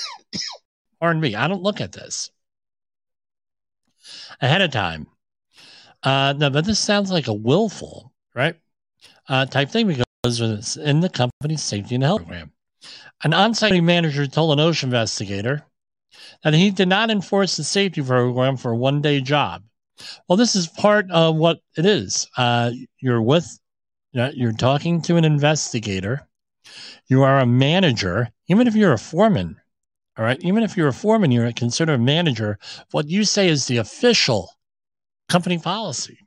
[1.01, 2.31] pardon me, I don't look at this
[4.41, 5.07] ahead of time.
[6.03, 8.55] Uh, no, but this sounds like a willful, right?
[9.29, 12.51] Uh, type thing because it's in the company's safety and health program.
[13.23, 15.63] An on-site manager told an OSHA investigator
[16.43, 19.63] that he did not enforce the safety program for a one-day job.
[20.27, 22.27] Well, this is part of what it is.
[22.35, 23.57] Uh, you're with,
[24.11, 26.27] you're talking to an investigator.
[27.07, 29.57] You are a manager, even if you're a foreman.
[30.17, 32.59] All right, even if you're a foreman, you're considered a manager.
[32.91, 34.51] What you say is the official
[35.27, 36.17] company policy.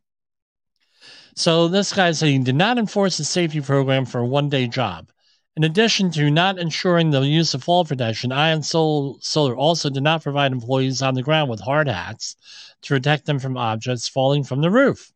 [1.37, 5.11] So this guy said he did not enforce the safety program for a one-day job.
[5.57, 10.23] In addition to not ensuring the use of fall protection, Ion Solar also did not
[10.23, 12.37] provide employees on the ground with hard hats
[12.83, 15.13] to protect them from objects falling from the roof.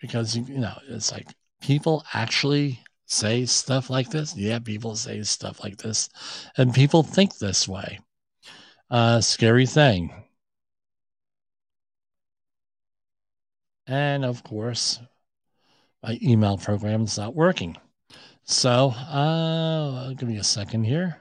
[0.00, 1.26] because, you know, it's like
[1.62, 2.78] people actually
[3.10, 4.36] say stuff like this.
[4.36, 6.08] Yeah, people say stuff like this,
[6.56, 8.00] and people think this way.
[8.90, 10.12] Uh, scary thing.
[13.86, 15.00] And of course,
[16.02, 17.76] my email program is not working.
[18.44, 21.20] So, uh, give me a second here.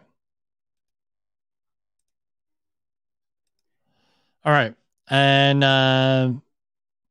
[4.45, 4.73] All right.
[5.09, 6.31] And uh,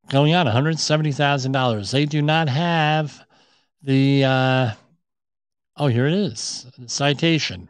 [0.08, 1.90] going on $170,000.
[1.90, 3.24] They do not have
[3.82, 4.72] the, uh,
[5.76, 7.68] oh, here it is citation.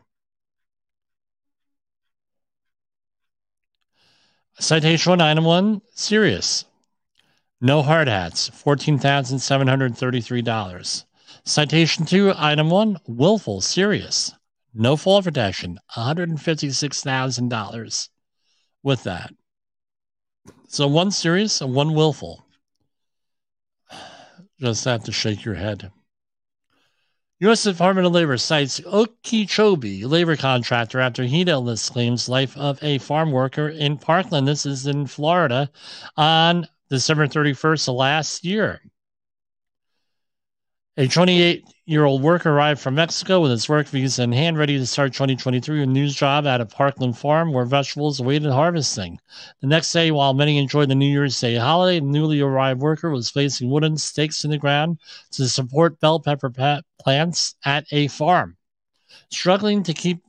[4.60, 6.64] Citation one, item one, serious.
[7.60, 11.04] No hard hats, $14,733.
[11.44, 14.32] Citation two, item one, willful, serious.
[14.74, 18.08] No fall protection, $156,000
[18.82, 19.30] with that.
[20.68, 22.46] So one serious and one willful.
[24.60, 25.90] Just have to shake your head.
[27.40, 27.62] U.S.
[27.62, 33.30] Department of Labor cites Okeechobee labor contractor after heat illness claims life of a farm
[33.30, 34.48] worker in Parkland.
[34.48, 35.70] This is in Florida
[36.16, 38.80] on December 31st of last year.
[40.98, 44.76] A 28 year old worker arrived from Mexico with his work visa in hand, ready
[44.78, 49.20] to start 2023 a news job at a Parkland farm where vegetables awaited harvesting.
[49.60, 53.10] The next day, while many enjoyed the New Year's Day holiday, the newly arrived worker
[53.10, 54.98] was placing wooden stakes in the ground
[55.30, 56.50] to support bell pepper
[57.00, 58.56] plants at a farm.
[59.30, 60.24] Struggling to keep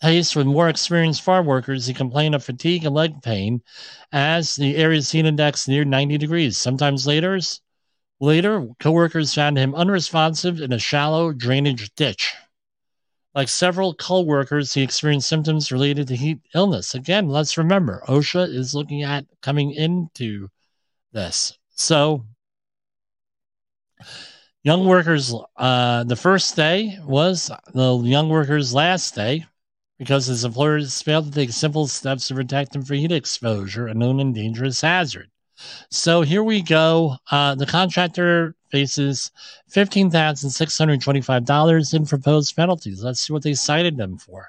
[0.00, 3.60] pace with more experienced farm workers, he complained of fatigue and leg pain
[4.12, 6.56] as the area's heat index neared 90 degrees.
[6.56, 7.38] Sometimes later,
[8.22, 12.34] Later, coworkers found him unresponsive in a shallow drainage ditch.
[13.34, 16.94] Like several coworkers, he experienced symptoms related to heat illness.
[16.94, 20.48] Again, let's remember, OSHA is looking at coming into
[21.12, 21.56] this.
[21.70, 22.26] So,
[24.64, 29.46] young workers, uh, the first day was the young worker's last day
[29.98, 33.94] because his employers failed to take simple steps to protect him from heat exposure, a
[33.94, 35.30] known and dangerous hazard.
[35.90, 37.16] So here we go.
[37.30, 39.30] Uh, the contractor faces
[39.72, 43.02] $15,625 in proposed penalties.
[43.02, 44.48] Let's see what they cited them for.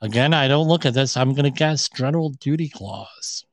[0.00, 1.16] Again, I don't look at this.
[1.16, 3.44] I'm going to guess general duty clause.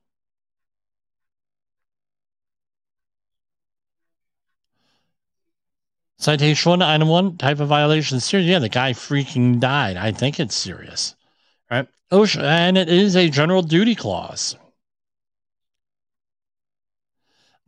[6.17, 8.49] Citation one, item one, type of violation serious.
[8.49, 9.95] Yeah, the guy freaking died.
[9.95, 11.15] I think it's serious.
[11.71, 11.87] Right?
[12.11, 14.57] OSHA, and it is a general duty clause.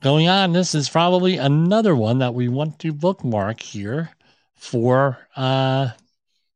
[0.01, 4.09] Going on, this is probably another one that we want to bookmark here
[4.55, 5.89] for uh,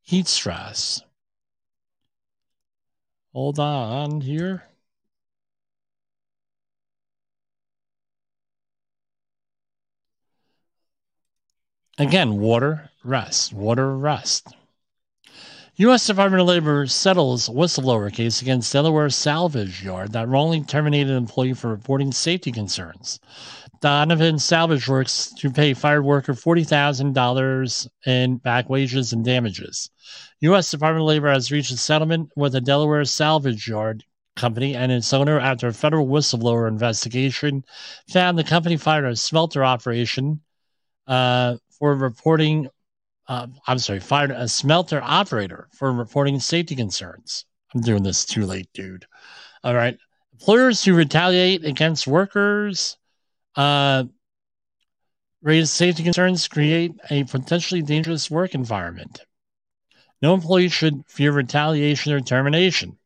[0.01, 1.03] heat stress.
[3.33, 4.63] Hold on here.
[11.99, 14.55] Again, water rest, water rest.
[15.77, 16.07] U.S.
[16.07, 21.53] Department of Labor settles whistleblower case against Delaware Salvage Yard that wrongly terminated an employee
[21.53, 23.19] for reporting safety concerns.
[23.81, 29.89] Donovan Salvage Works to pay fired worker $40,000 in back wages and damages.
[30.39, 30.71] U.S.
[30.71, 34.05] Department of Labor has reached a settlement with the Delaware Salvage Yard
[34.37, 37.65] company and its owner after a federal whistleblower investigation
[38.09, 40.39] found the company fired a smelter operation
[41.05, 42.69] uh, for reporting.
[43.27, 47.45] Uh, I'm sorry, fired a smelter operator for reporting safety concerns.
[47.73, 49.05] I'm doing this too late, dude.
[49.63, 49.97] All right.
[50.33, 52.97] Employers who retaliate against workers,
[53.55, 54.03] uh,
[55.41, 59.21] raise safety concerns, create a potentially dangerous work environment.
[60.21, 62.97] No employee should fear retaliation or termination.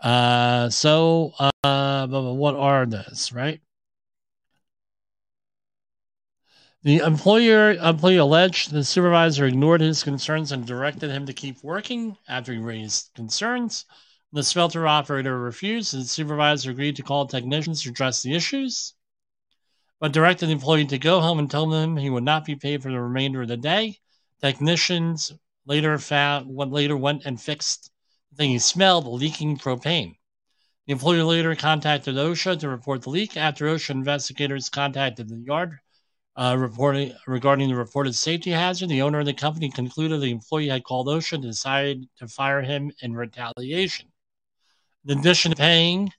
[0.00, 3.60] Uh, so, uh, what are those, right?
[6.84, 12.18] The employer employee alleged the supervisor ignored his concerns and directed him to keep working
[12.28, 13.86] after he raised concerns.
[14.34, 18.92] The smelter operator refused, and the supervisor agreed to call technicians to address the issues,
[19.98, 22.82] but directed the employee to go home and told him he would not be paid
[22.82, 24.00] for the remainder of the day.
[24.42, 25.32] Technicians
[25.64, 27.90] later found what later went and fixed
[28.30, 30.16] the thing he smelled leaking propane.
[30.84, 33.38] The employee later contacted OSHA to report the leak.
[33.38, 35.78] After OSHA investigators contacted the yard
[36.36, 40.68] uh, reporting regarding the reported safety hazard, the owner of the company concluded the employee
[40.68, 44.08] had called OSHA and decided to fire him in retaliation.
[45.06, 46.10] In addition to paying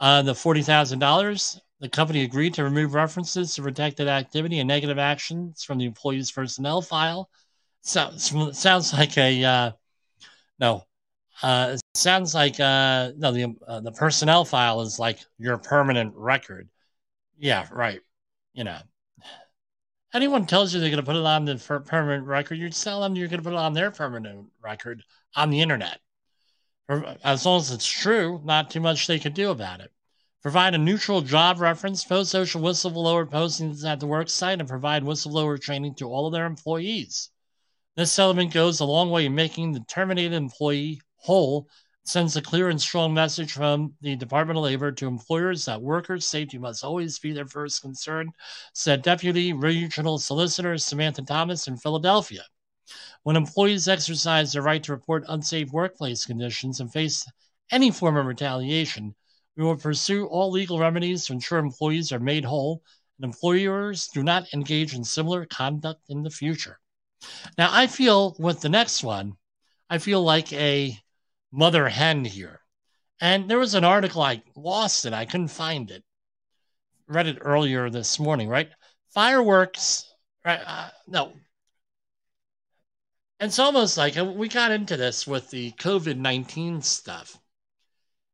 [0.00, 4.68] uh, the forty thousand dollars, the company agreed to remove references to protected activity and
[4.68, 7.28] negative actions from the employee's personnel file.
[7.82, 9.72] So, sounds like a uh,
[10.58, 10.84] no.
[11.42, 13.32] Uh, it sounds like uh, no.
[13.32, 16.68] The uh, the personnel file is like your permanent record.
[17.38, 18.00] Yeah, right.
[18.54, 18.78] You know,
[20.14, 21.56] anyone tells you they're going to put it on the
[21.86, 25.02] permanent record, you tell them you're going to put it on their permanent record
[25.36, 26.00] on the internet.
[27.22, 29.92] As long as it's true, not too much they can do about it.
[30.40, 35.02] Provide a neutral job reference, post social whistleblower postings at the work site, and provide
[35.02, 37.30] whistleblower training to all of their employees.
[37.96, 41.68] This settlement goes a long way in making the terminated employee whole,
[42.08, 46.24] sends a clear and strong message from the Department of Labor to employers that workers'
[46.26, 48.32] safety must always be their first concern,
[48.72, 52.44] said Deputy Regional Solicitor Samantha Thomas in Philadelphia.
[53.24, 57.26] When employees exercise their right to report unsafe workplace conditions and face
[57.70, 59.14] any form of retaliation,
[59.54, 62.82] we will pursue all legal remedies to ensure employees are made whole
[63.18, 66.78] and employers do not engage in similar conduct in the future.
[67.58, 69.34] Now, I feel with the next one,
[69.90, 70.98] I feel like a
[71.52, 72.60] mother hen here.
[73.20, 76.04] And there was an article, I lost it, I couldn't find it.
[77.08, 78.70] Read it earlier this morning, right?
[79.14, 80.04] Fireworks,
[80.44, 80.60] right?
[80.64, 81.32] Uh, no.
[83.40, 87.38] It's almost like we got into this with the COVID 19 stuff.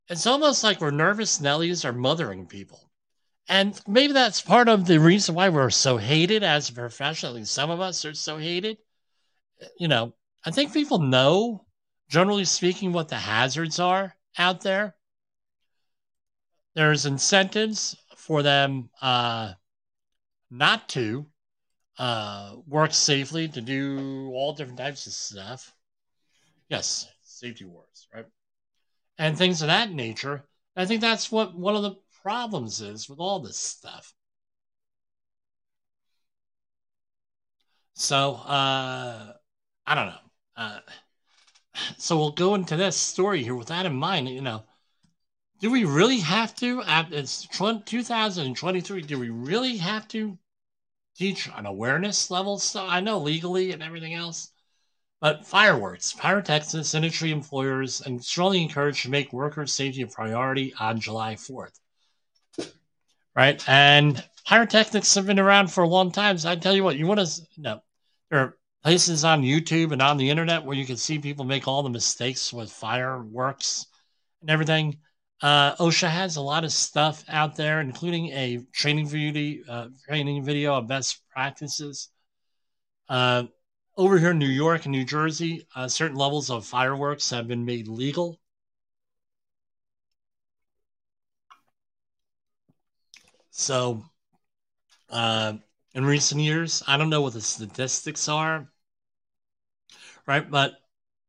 [0.08, 2.90] It's almost like we're nervous Nellies are mothering people.
[3.48, 7.28] And maybe that's part of the reason why we're so hated as a profession.
[7.28, 8.78] At least some of us are so hated.
[9.78, 11.64] You know, I think people know,
[12.08, 14.94] generally speaking, what the hazards are out there.
[16.74, 19.52] There's incentives for them uh,
[20.50, 21.26] not to
[21.98, 25.72] uh, work safely, to do all different types of stuff.
[26.68, 28.26] Yes, safety wars, right?
[29.18, 30.44] And things of that nature.
[30.76, 34.12] I think that's what one of the problems is with all this stuff.
[37.94, 39.32] So, uh,
[39.86, 40.18] I don't know.
[40.56, 40.78] Uh,
[41.98, 44.28] so we'll go into this story here with that in mind.
[44.28, 44.64] You know,
[45.60, 46.82] do we really have to?
[47.10, 49.02] It's 2023.
[49.02, 50.38] Do we really have to
[51.16, 52.86] teach an awareness level stuff?
[52.88, 54.50] I know legally and everything else,
[55.20, 61.00] but fireworks, pyrotechnics industry employers, and strongly encouraged to make worker safety a priority on
[61.00, 61.78] July 4th
[63.34, 63.62] right?
[63.68, 66.38] And pyrotechnics have been around for a long time.
[66.38, 67.82] So I tell you what, you want to know,
[68.30, 71.66] there are places on YouTube and on the internet where you can see people make
[71.66, 73.86] all the mistakes with fireworks
[74.42, 74.98] and everything.
[75.42, 80.44] Uh, OSHA has a lot of stuff out there, including a training video, uh, training
[80.44, 82.10] video of best practices
[83.08, 83.44] Uh,
[83.96, 87.64] over here in New York and New Jersey, uh, certain levels of fireworks have been
[87.64, 88.40] made legal.
[93.50, 94.04] So,
[95.10, 95.54] uh,
[95.94, 98.70] in recent years, I don't know what the statistics are,
[100.26, 100.48] right?
[100.48, 100.74] But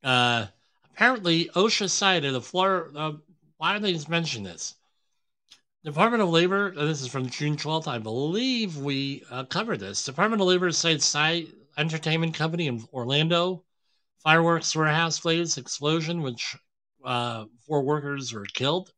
[0.03, 0.47] uh,
[0.93, 2.97] apparently, OSHA cited the Florida.
[2.97, 3.11] Uh,
[3.57, 4.75] why do they just mention this?
[5.83, 10.03] Department of Labor, this is from June 12th, I believe we uh, covered this.
[10.03, 11.45] Department of Labor cites Sci
[11.77, 13.63] Entertainment Company in Orlando,
[14.23, 16.55] fireworks warehouse blaze explosion, which
[17.05, 18.91] uh, four workers were killed.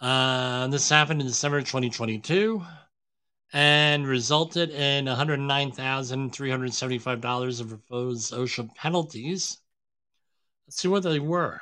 [0.00, 2.60] Uh, this happened in December 2022
[3.52, 9.58] and resulted in $109,375 of proposed OSHA penalties.
[10.66, 11.60] Let's see what they were.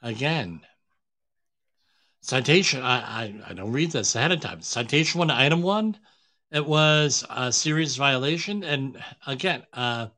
[0.00, 0.60] Again,
[2.20, 4.62] citation, I, I, I don't read this ahead of time.
[4.62, 5.98] Citation one, item one,
[6.52, 8.62] it was a serious violation.
[8.62, 10.08] And again, uh,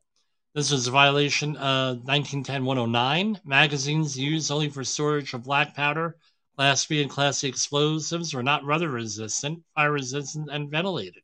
[0.55, 3.45] this was a violation of 1910-109.
[3.45, 6.18] Magazines used only for storage of black powder,
[6.61, 11.22] Class B and Class C explosives were not weather resistant, fire resistant, and ventilated.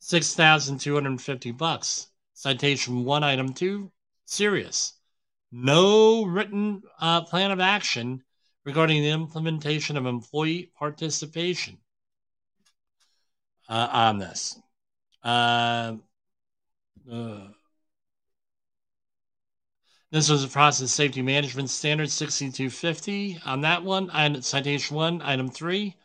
[0.00, 2.08] 6,250 bucks.
[2.34, 3.92] Citation one, item two,
[4.24, 4.94] serious.
[5.52, 8.24] No written uh, plan of action
[8.64, 11.78] regarding the implementation of employee participation
[13.68, 14.60] uh, on this.
[15.22, 15.94] Uh,
[17.08, 17.46] uh
[20.12, 24.10] this was a process safety management standard 6250 on that one.
[24.12, 25.96] And citation one, item three.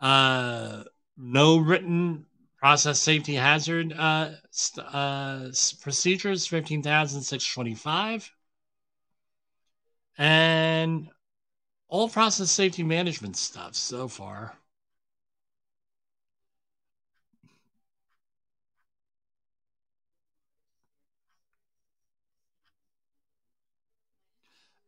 [0.00, 0.82] Uh,
[1.16, 2.26] no written
[2.58, 4.32] process safety hazard uh,
[4.78, 5.48] uh,
[5.80, 8.32] procedures 15,625.
[10.18, 11.08] And
[11.86, 14.58] all process safety management stuff so far.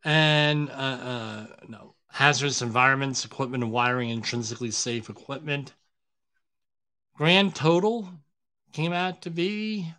[0.03, 5.73] And uh, uh, no hazardous environments, equipment and wiring, intrinsically safe equipment.
[7.15, 8.09] Grand total
[8.73, 9.91] came out to be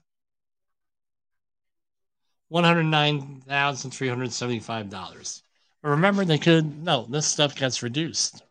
[2.48, 5.42] one hundred nine thousand three hundred seventy five dollars.
[5.82, 7.06] But Remember, they could no.
[7.08, 8.42] This stuff gets reduced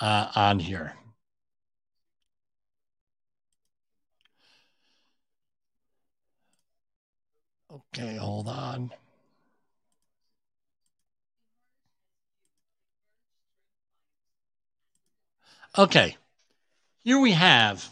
[0.00, 0.94] uh, on here.
[7.70, 8.90] Okay, hold on.
[15.76, 16.16] Okay,
[17.02, 17.84] here we have.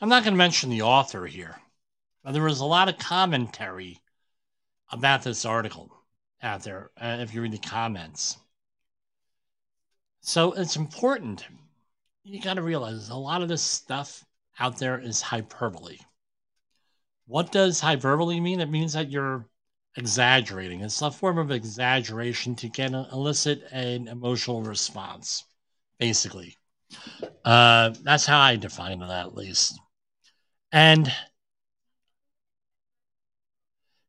[0.00, 1.60] I'm not going to mention the author here.
[2.22, 3.98] But there was a lot of commentary
[4.88, 5.90] about this article
[6.44, 8.38] out there uh, if you read the comments.
[10.20, 11.44] So it's important.
[12.22, 14.24] You got to realize a lot of this stuff
[14.60, 15.98] out there is hyperbole.
[17.26, 18.60] What does hyperbole mean?
[18.60, 19.48] It means that you're
[19.96, 20.82] exaggerating.
[20.82, 25.42] It's a form of exaggeration to get an, elicit an emotional response,
[25.98, 26.58] basically.
[27.44, 29.78] Uh, that's how I define it, at least.
[30.70, 31.12] And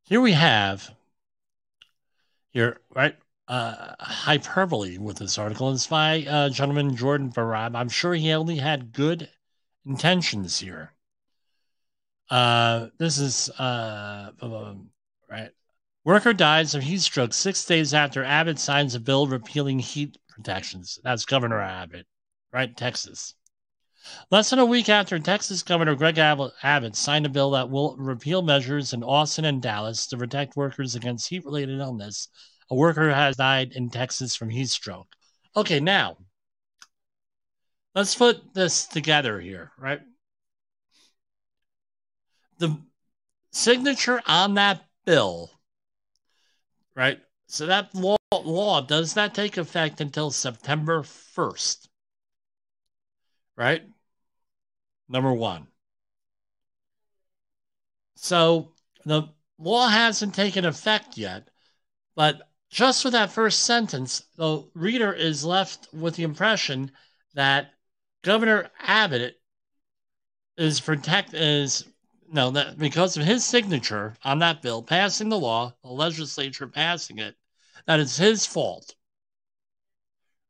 [0.04, 0.90] here we have
[2.50, 3.16] here, right?
[3.46, 5.70] Uh, hyperbole with this article.
[5.72, 7.76] It's by uh, gentleman Jordan Barab.
[7.76, 9.28] I'm sure he only had good
[9.84, 10.92] intentions here.
[12.30, 14.30] Uh, this is uh,
[15.30, 15.50] right.
[16.04, 20.98] Worker dies of heat stroke six days after Abbott signs a bill repealing heat protections.
[21.04, 22.06] That's Governor Abbott
[22.54, 22.76] right?
[22.76, 23.34] Texas.
[24.30, 28.42] Less than a week after Texas Governor Greg Abbott signed a bill that will repeal
[28.42, 32.28] measures in Austin and Dallas to protect workers against heat related illness,
[32.70, 35.08] a worker has died in Texas from heat stroke.
[35.56, 36.16] Okay, now
[37.94, 40.02] let's put this together here, right?
[42.58, 42.78] The
[43.50, 45.50] signature on that bill,
[46.94, 47.20] right?
[47.48, 51.88] So that law, law does not take effect until September 1st
[53.56, 53.82] right?
[55.08, 55.66] Number one.
[58.16, 58.72] So
[59.04, 59.28] the
[59.58, 61.48] law hasn't taken effect yet,
[62.14, 66.90] but just with that first sentence, the reader is left with the impression
[67.34, 67.72] that
[68.22, 69.40] Governor Abbott
[70.56, 71.84] is protect is
[72.28, 77.18] no that because of his signature on that bill passing the law, the legislature passing
[77.18, 77.36] it,
[77.86, 78.94] that it's his fault.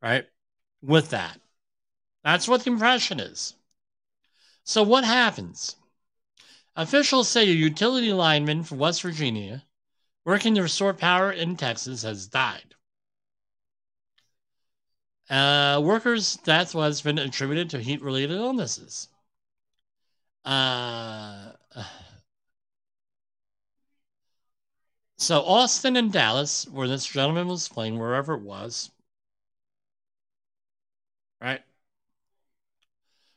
[0.00, 0.26] Right?
[0.82, 1.38] With that.
[2.24, 3.54] That's what the impression is.
[4.64, 5.76] So, what happens?
[6.74, 9.64] Officials say a utility lineman from West Virginia
[10.24, 12.74] working to restore power in Texas has died.
[15.28, 19.08] Uh, workers' death has been attributed to heat related illnesses.
[20.44, 21.52] Uh,
[25.18, 28.90] so, Austin and Dallas, where this gentleman was playing, wherever it was,
[31.40, 31.62] right?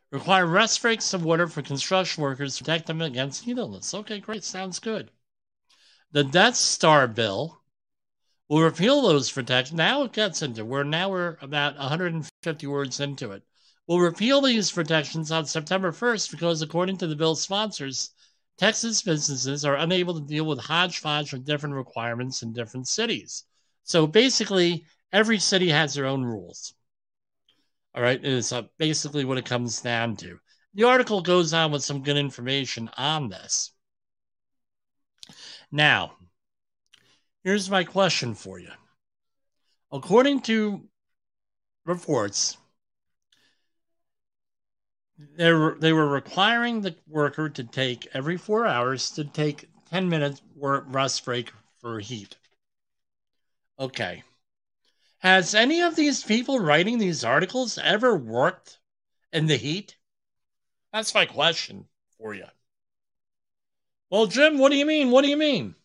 [0.10, 3.94] Require rest breaks of water for construction workers to protect them against heat illness.
[3.94, 4.44] Okay, great.
[4.44, 5.12] Sounds good.
[6.12, 7.62] The Death Star bill
[8.48, 9.78] will repeal those protections.
[9.78, 13.44] Now it gets into where now we're about 150 words into it.
[13.86, 18.12] We'll repeal these protections on September 1st because, according to the bill's sponsors,
[18.58, 23.44] Texas businesses are unable to deal with hodgepodge of different requirements in different cities.
[23.84, 26.74] So basically, every city has their own rules.
[27.98, 30.40] All right, is uh, basically what it comes down to.
[30.76, 33.72] The article goes on with some good information on this.
[35.72, 36.16] Now,
[37.44, 38.70] here's my question for you.
[39.92, 40.88] According to
[41.86, 42.58] reports,
[45.18, 50.08] they were, they were requiring the worker to take every four hours to take 10
[50.08, 52.38] minutes rest break for heat.
[53.80, 54.22] Okay.
[55.28, 58.80] Has any of these people writing these articles ever worked
[59.34, 59.98] in the heat?
[60.94, 62.46] That's my question for you.
[64.10, 65.12] Well, Jim, what do you mean?
[65.12, 65.76] What do you mean?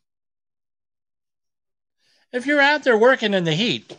[2.30, 3.97] If you're out there working in the heat,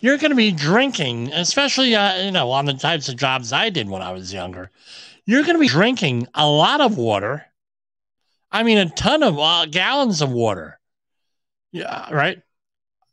[0.00, 3.70] you're going to be drinking, especially uh, you know on the types of jobs I
[3.70, 4.70] did when I was younger.
[5.24, 7.46] You're going to be drinking a lot of water.
[8.52, 10.78] I mean, a ton of uh, gallons of water.
[11.72, 12.42] Yeah, right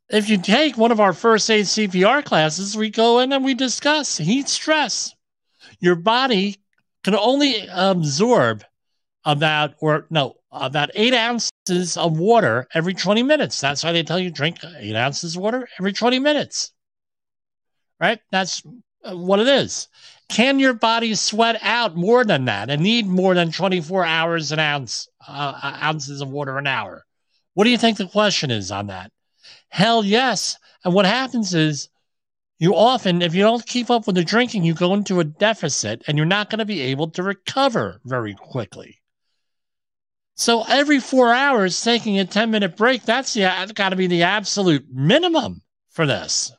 [0.09, 3.53] if you take one of our first aid CPR classes, we go in and we
[3.53, 5.13] discuss heat stress.
[5.79, 6.57] Your body
[7.03, 8.63] can only absorb
[9.25, 13.59] about, or no, about eight ounces of water every 20 minutes.
[13.59, 16.71] That's why they tell you drink eight ounces of water every 20 minutes.
[17.99, 18.19] Right?
[18.31, 18.63] That's
[19.03, 19.89] what it is.
[20.29, 24.59] Can your body sweat out more than that and need more than 24 hours an
[24.59, 27.05] ounce, uh, uh, ounces of water an hour?
[27.53, 29.11] What do you think the question is on that?
[29.70, 30.57] Hell yes.
[30.84, 31.89] And what happens is
[32.59, 36.03] you often, if you don't keep up with the drinking, you go into a deficit
[36.07, 39.01] and you're not going to be able to recover very quickly.
[40.36, 44.86] So every four hours, taking a 10 minute break, that's got to be the absolute
[44.91, 46.51] minimum for this.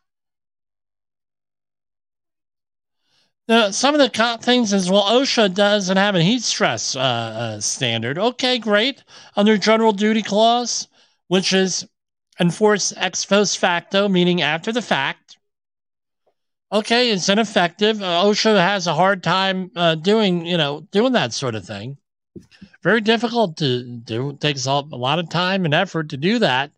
[3.48, 7.60] Now, some of the things is well, OSHA doesn't have a heat stress uh, uh,
[7.60, 8.18] standard.
[8.18, 9.02] Okay, great.
[9.36, 10.86] Under general duty clause,
[11.28, 11.88] which is
[12.40, 15.36] enforce ex post facto, meaning after the fact.
[16.70, 18.02] Okay, it's ineffective.
[18.02, 21.96] Uh, OSHA has a hard time uh, doing, you know, doing that sort of thing.
[22.82, 24.30] Very difficult to do.
[24.30, 26.70] It takes a lot of time and effort to do that,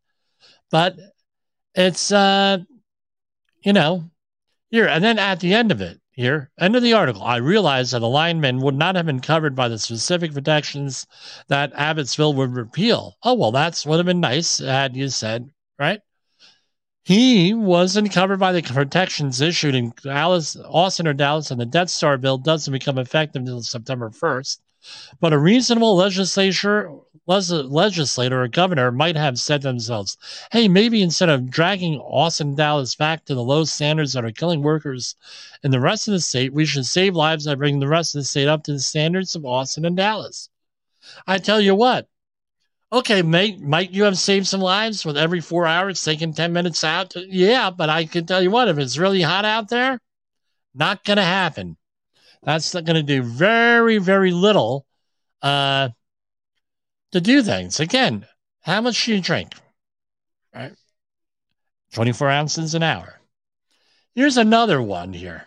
[0.70, 0.96] but
[1.74, 2.58] it's, uh,
[3.62, 4.10] you know,
[4.70, 7.92] here and then at the end of it, here, end of the article, I realized
[7.92, 11.06] that a lineman would not have been covered by the specific protections
[11.48, 13.16] that Abbott's bill would repeal.
[13.22, 16.00] Oh, well, that's would have been nice had you said, right?
[17.04, 21.90] He wasn't covered by the protections issued in Dallas, Austin or Dallas, and the Death
[21.90, 24.58] Star bill doesn't become effective until September 1st.
[25.20, 26.90] But a reasonable legislature,
[27.26, 30.16] legislator or governor might have said to themselves,
[30.52, 34.62] hey, maybe instead of dragging Austin Dallas back to the low standards that are killing
[34.62, 35.16] workers
[35.62, 38.20] in the rest of the state, we should save lives by bringing the rest of
[38.20, 40.48] the state up to the standards of Austin and Dallas.
[41.26, 42.08] I tell you what,
[42.92, 47.14] okay, might you have saved some lives with every four hours taking 10 minutes out?
[47.16, 50.00] Yeah, but I can tell you what, if it's really hot out there,
[50.74, 51.76] not going to happen.
[52.42, 54.86] That's not going to do very, very little
[55.42, 55.90] uh,
[57.12, 57.80] to do things.
[57.80, 58.26] Again,
[58.62, 59.54] how much do you drink?
[60.54, 60.72] Right?
[61.92, 63.20] 24 ounces an hour.
[64.14, 65.44] Here's another one here.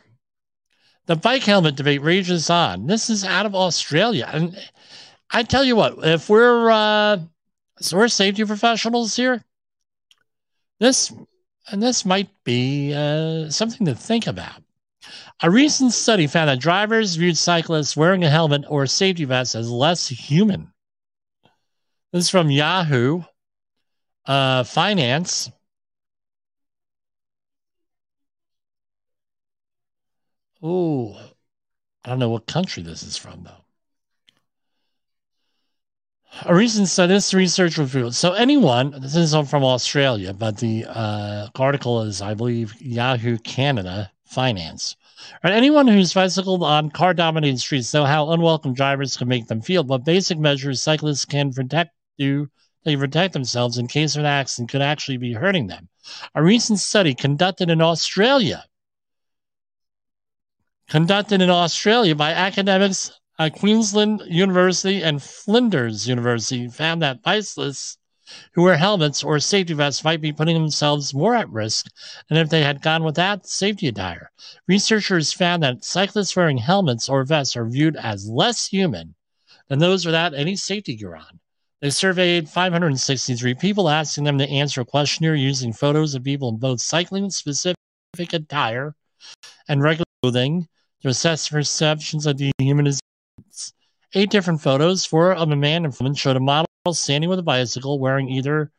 [1.06, 2.88] The bike helmet debate rages on.
[2.88, 4.30] This is out of Australia.
[4.32, 4.58] And
[5.32, 7.18] I tell you what, if we're uh,
[7.80, 9.44] so we're safety professionals here,
[10.80, 11.12] this
[11.70, 14.64] and this might be uh, something to think about.
[15.42, 19.56] A recent study found that drivers viewed cyclists wearing a helmet or a safety vest
[19.56, 20.72] as less human.
[22.12, 23.24] This is from Yahoo
[24.26, 25.52] uh, Finance.
[30.62, 31.20] Oh,
[32.06, 33.66] I don't know what country this is from, though.
[36.46, 38.16] A recent study, this research revealed.
[38.16, 44.12] So, anyone, this is from Australia, but the uh, article is, I believe, Yahoo Canada
[44.24, 44.96] Finance.
[45.44, 49.62] Right, anyone who's bicycled on car dominated streets know how unwelcome drivers can make them
[49.62, 52.50] feel, but basic measures cyclists can protect do
[52.84, 55.88] they protect themselves in case of an accident could actually be hurting them.
[56.36, 58.66] A recent study conducted in Australia
[60.90, 67.98] conducted in Australia by academics at Queensland University and Flinders University found that bicyclists
[68.54, 71.88] who wear helmets or safety vests might be putting themselves more at risk
[72.30, 74.32] than if they had gone without safety attire.
[74.68, 79.16] Researchers found that cyclists wearing helmets or vests are viewed as less human
[79.68, 81.40] than those without any safety gear on.
[81.82, 86.58] They surveyed 563 people, asking them to answer a questionnaire using photos of people in
[86.58, 87.76] both cycling specific
[88.32, 88.96] attire
[89.68, 90.68] and regular clothing
[91.02, 93.00] to assess perceptions of dehumanization.
[94.16, 97.44] Eight different photos, four of a man and woman, showed a model standing with a
[97.44, 98.72] bicycle wearing either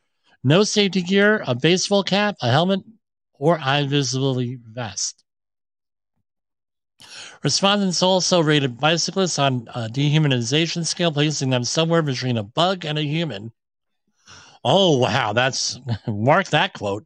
[0.44, 2.80] no safety gear, a baseball cap, a helmet,
[3.34, 5.24] or high visibility vest.
[7.42, 12.98] Respondents also rated bicyclists on a dehumanization scale, placing them somewhere between a bug and
[12.98, 13.52] a human.
[14.64, 17.04] Oh, wow, that's mark that quote.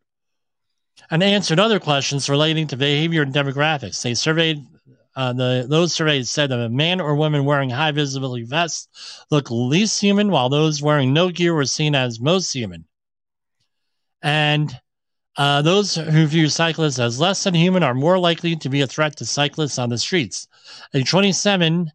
[1.10, 4.02] And answered other questions relating to behavior and demographics.
[4.02, 4.66] They surveyed
[5.18, 9.50] uh, the those surveys said that a man or woman wearing high visibility vests look
[9.50, 12.84] least human, while those wearing no gear were seen as most human.
[14.22, 14.78] And
[15.36, 18.86] uh, those who view cyclists as less than human are more likely to be a
[18.86, 20.46] threat to cyclists on the streets.
[20.94, 21.86] A 27,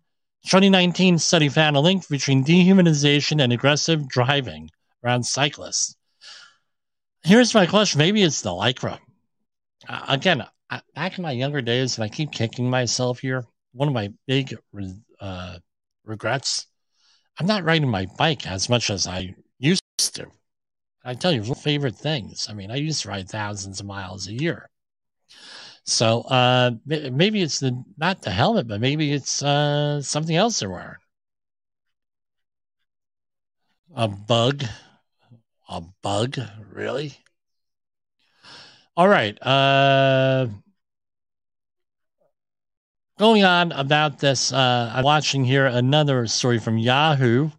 [0.43, 4.69] 2019 study found a link between dehumanization and aggressive driving
[5.01, 5.95] around cyclists.
[7.23, 8.99] Here's my question maybe it's the Lycra.
[9.87, 10.43] Uh, again,
[10.95, 14.55] back in my younger days, and I keep kicking myself here, one of my big
[15.19, 15.57] uh,
[16.05, 16.67] regrets,
[17.39, 20.27] I'm not riding my bike as much as I used to.
[21.03, 22.47] I tell you, favorite things.
[22.49, 24.69] I mean, I used to ride thousands of miles a year.
[25.85, 30.69] So uh, maybe it's the not the helmet, but maybe it's uh, something else they're
[30.69, 30.95] wearing.
[33.95, 34.63] A bug,
[35.67, 36.39] a bug,
[36.71, 37.17] really?
[38.95, 39.37] All right.
[39.41, 40.47] Uh,
[43.17, 47.49] going on about this, uh, I'm watching here another story from Yahoo.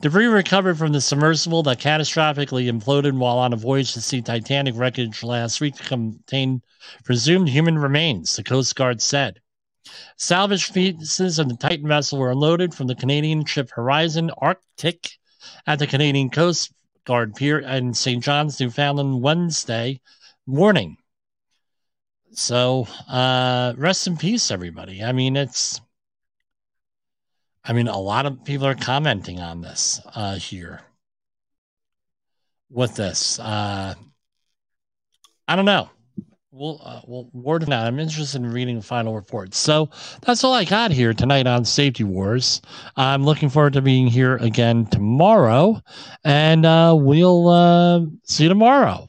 [0.00, 4.76] Debris recovered from the submersible that catastrophically imploded while on a voyage to see Titanic
[4.76, 6.62] wreckage last week contained
[7.04, 9.40] presumed human remains, the Coast Guard said.
[10.16, 15.10] Salvage pieces of the Titan vessel were unloaded from the Canadian ship Horizon Arctic
[15.66, 16.72] at the Canadian Coast
[17.04, 18.22] Guard Pier in St.
[18.22, 20.00] John's, Newfoundland, Wednesday
[20.46, 20.96] warning.
[22.38, 25.02] So, uh, rest in peace, everybody.
[25.02, 25.80] I mean, it's,
[27.64, 30.82] I mean, a lot of people are commenting on this uh, here
[32.68, 33.40] with this.
[33.40, 33.94] Uh,
[35.48, 35.88] I don't know.
[36.50, 37.86] We'll, uh, we'll word it out.
[37.86, 39.56] I'm interested in reading the final reports.
[39.56, 39.88] So
[40.20, 42.60] that's all I got here tonight on Safety Wars.
[42.96, 45.80] I'm looking forward to being here again tomorrow,
[46.22, 49.08] and uh, we'll uh, see you tomorrow.